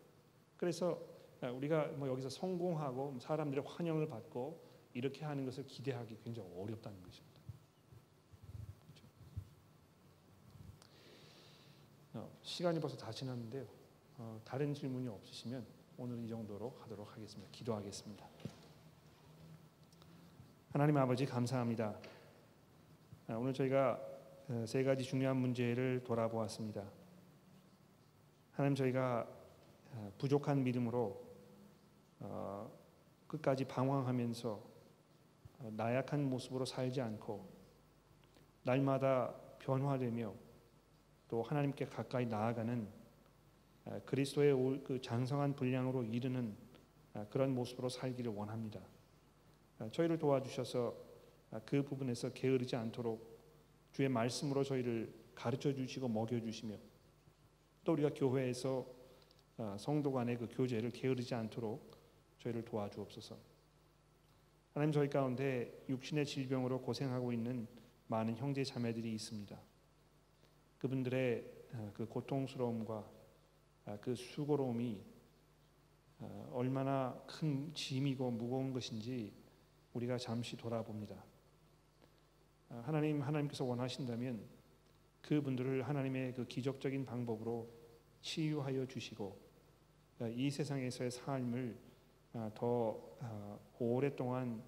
[0.58, 1.02] 그래서
[1.42, 4.62] 아, 우리가 뭐 여기서 성공하고 사람들의 환영을 받고
[4.94, 7.42] 이렇게 하는 것을 기대하기 굉장히 어렵다는 것입니다.
[8.84, 9.08] 그렇죠?
[12.14, 13.66] 어, 시간이 벌써 다 지났는데요.
[14.20, 15.66] 어, 다른 질문이 없으시면
[15.98, 17.52] 오늘 이 정도로 하도록 하겠습니다.
[17.52, 18.24] 기도하겠습니다.
[20.72, 21.98] 하나님 아버지 감사합니다.
[23.28, 24.00] 아, 오늘 저희가
[24.48, 26.84] 어, 세 가지 중요한 문제를 돌아보았습니다.
[28.52, 29.28] 하나님 저희가
[29.94, 31.26] 어, 부족한 믿음으로
[32.20, 32.72] 어,
[33.26, 34.76] 끝까지 방황하면서
[35.72, 37.50] 나약한 모습으로 살지 않고
[38.62, 40.45] 날마다 변화되며
[41.28, 42.88] 또 하나님께 가까이 나아가는
[44.06, 46.56] 그리스도의 그 장성한 분량으로 이르는
[47.30, 48.82] 그런 모습으로 살기를 원합니다.
[49.80, 50.96] 아, 저희를 도와주셔서
[51.52, 53.36] 아, 그 부분에서 게으르지 않도록
[53.92, 56.78] 주의 말씀으로 저희를 가르쳐 주시고 먹여 주시며
[57.84, 58.86] 또 우리가 교회에서
[59.58, 61.96] 아, 성도 간의 그 교제를 게으르지 않도록
[62.40, 63.38] 저희를 도와주옵소서.
[64.74, 67.68] 하나님 저희 가운데 육신의 질병으로 고생하고 있는
[68.08, 69.58] 많은 형제 자매들이 있습니다.
[70.86, 71.44] 그분들의
[71.96, 73.10] 그 고통스러움과
[74.02, 75.04] 그 수고로움이
[76.52, 79.34] 얼마나 큰 짐이고 무거운 것인지
[79.94, 81.16] 우리가 잠시 돌아봅니다.
[82.70, 84.46] 아, 하나님 하나님께서 원하신다면
[85.24, 87.68] 그분들을 하나님의 그 기적적인 방법으로
[88.22, 89.40] 치유하여 주시고
[90.20, 91.80] 아, 이 세상에서의 삶을
[92.34, 93.18] 아, 더
[93.80, 94.62] 오랫동안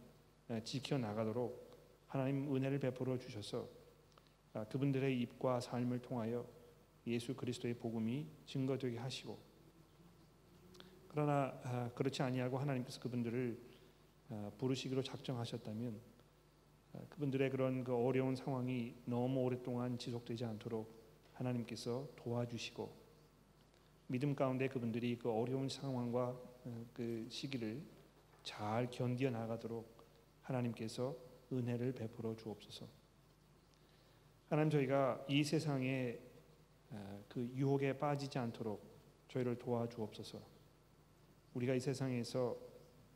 [0.64, 3.70] 지켜 나가도록 하나님 은혜를 베풀어 주셔서
[4.66, 6.48] 그분들의 입과 삶을 통하여
[7.06, 9.38] 예수 그리스도의 복음이 증거되게 하시고
[11.08, 13.58] 그러나 그렇지 아니하고 하나님께서 그분들을
[14.30, 16.00] 아, 부르시기로 작정하셨다면
[16.94, 20.94] 아, 그분들의 그런 그 어려운 상황이 너무 오랫동안 지속되지 않도록
[21.34, 23.08] 하나님께서 도와주시고
[24.08, 27.82] 믿음 가운데 그분들이 그 어려운 상황과 어, 그 시기를
[28.44, 30.06] 잘 견디어 나가도록
[30.42, 31.16] 하나님께서
[31.52, 32.97] 은혜를 베풀어 주옵소서.
[34.50, 36.18] 하나님 저희가 이 세상에
[36.92, 38.82] 아, 그 유혹에 빠지지 않도록
[39.28, 40.40] 저희를 도와주옵소서.
[41.54, 42.58] 우리가 이 세상에서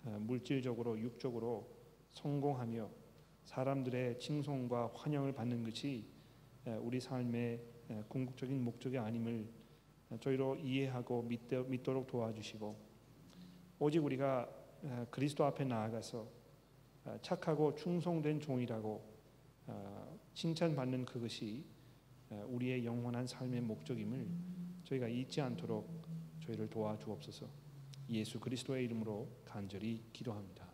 [0.04, 1.70] 어, 물질적으로 육적으로
[2.10, 2.90] 성공하며
[3.46, 6.06] 사람들의 칭송과 환영을 받는 것이
[6.66, 9.48] 어, 우리 삶의 어, 궁극적인 목적이 아님을
[10.20, 12.76] 저희로 이해하고 믿도록 도와주시고
[13.80, 14.50] 오직 우리가
[15.10, 16.28] 그리스도 앞에 나아가서
[17.22, 19.02] 착하고 충성된 종이라고
[20.34, 21.64] 칭찬받는 그것이
[22.30, 24.28] 우리의 영원한 삶의 목적임을
[24.86, 26.02] 저희가 잊지 않도록
[26.46, 27.48] 저희를 도와주옵소서.
[28.10, 30.71] 예수 그리스도의 이름으로 간절히 기도합니다.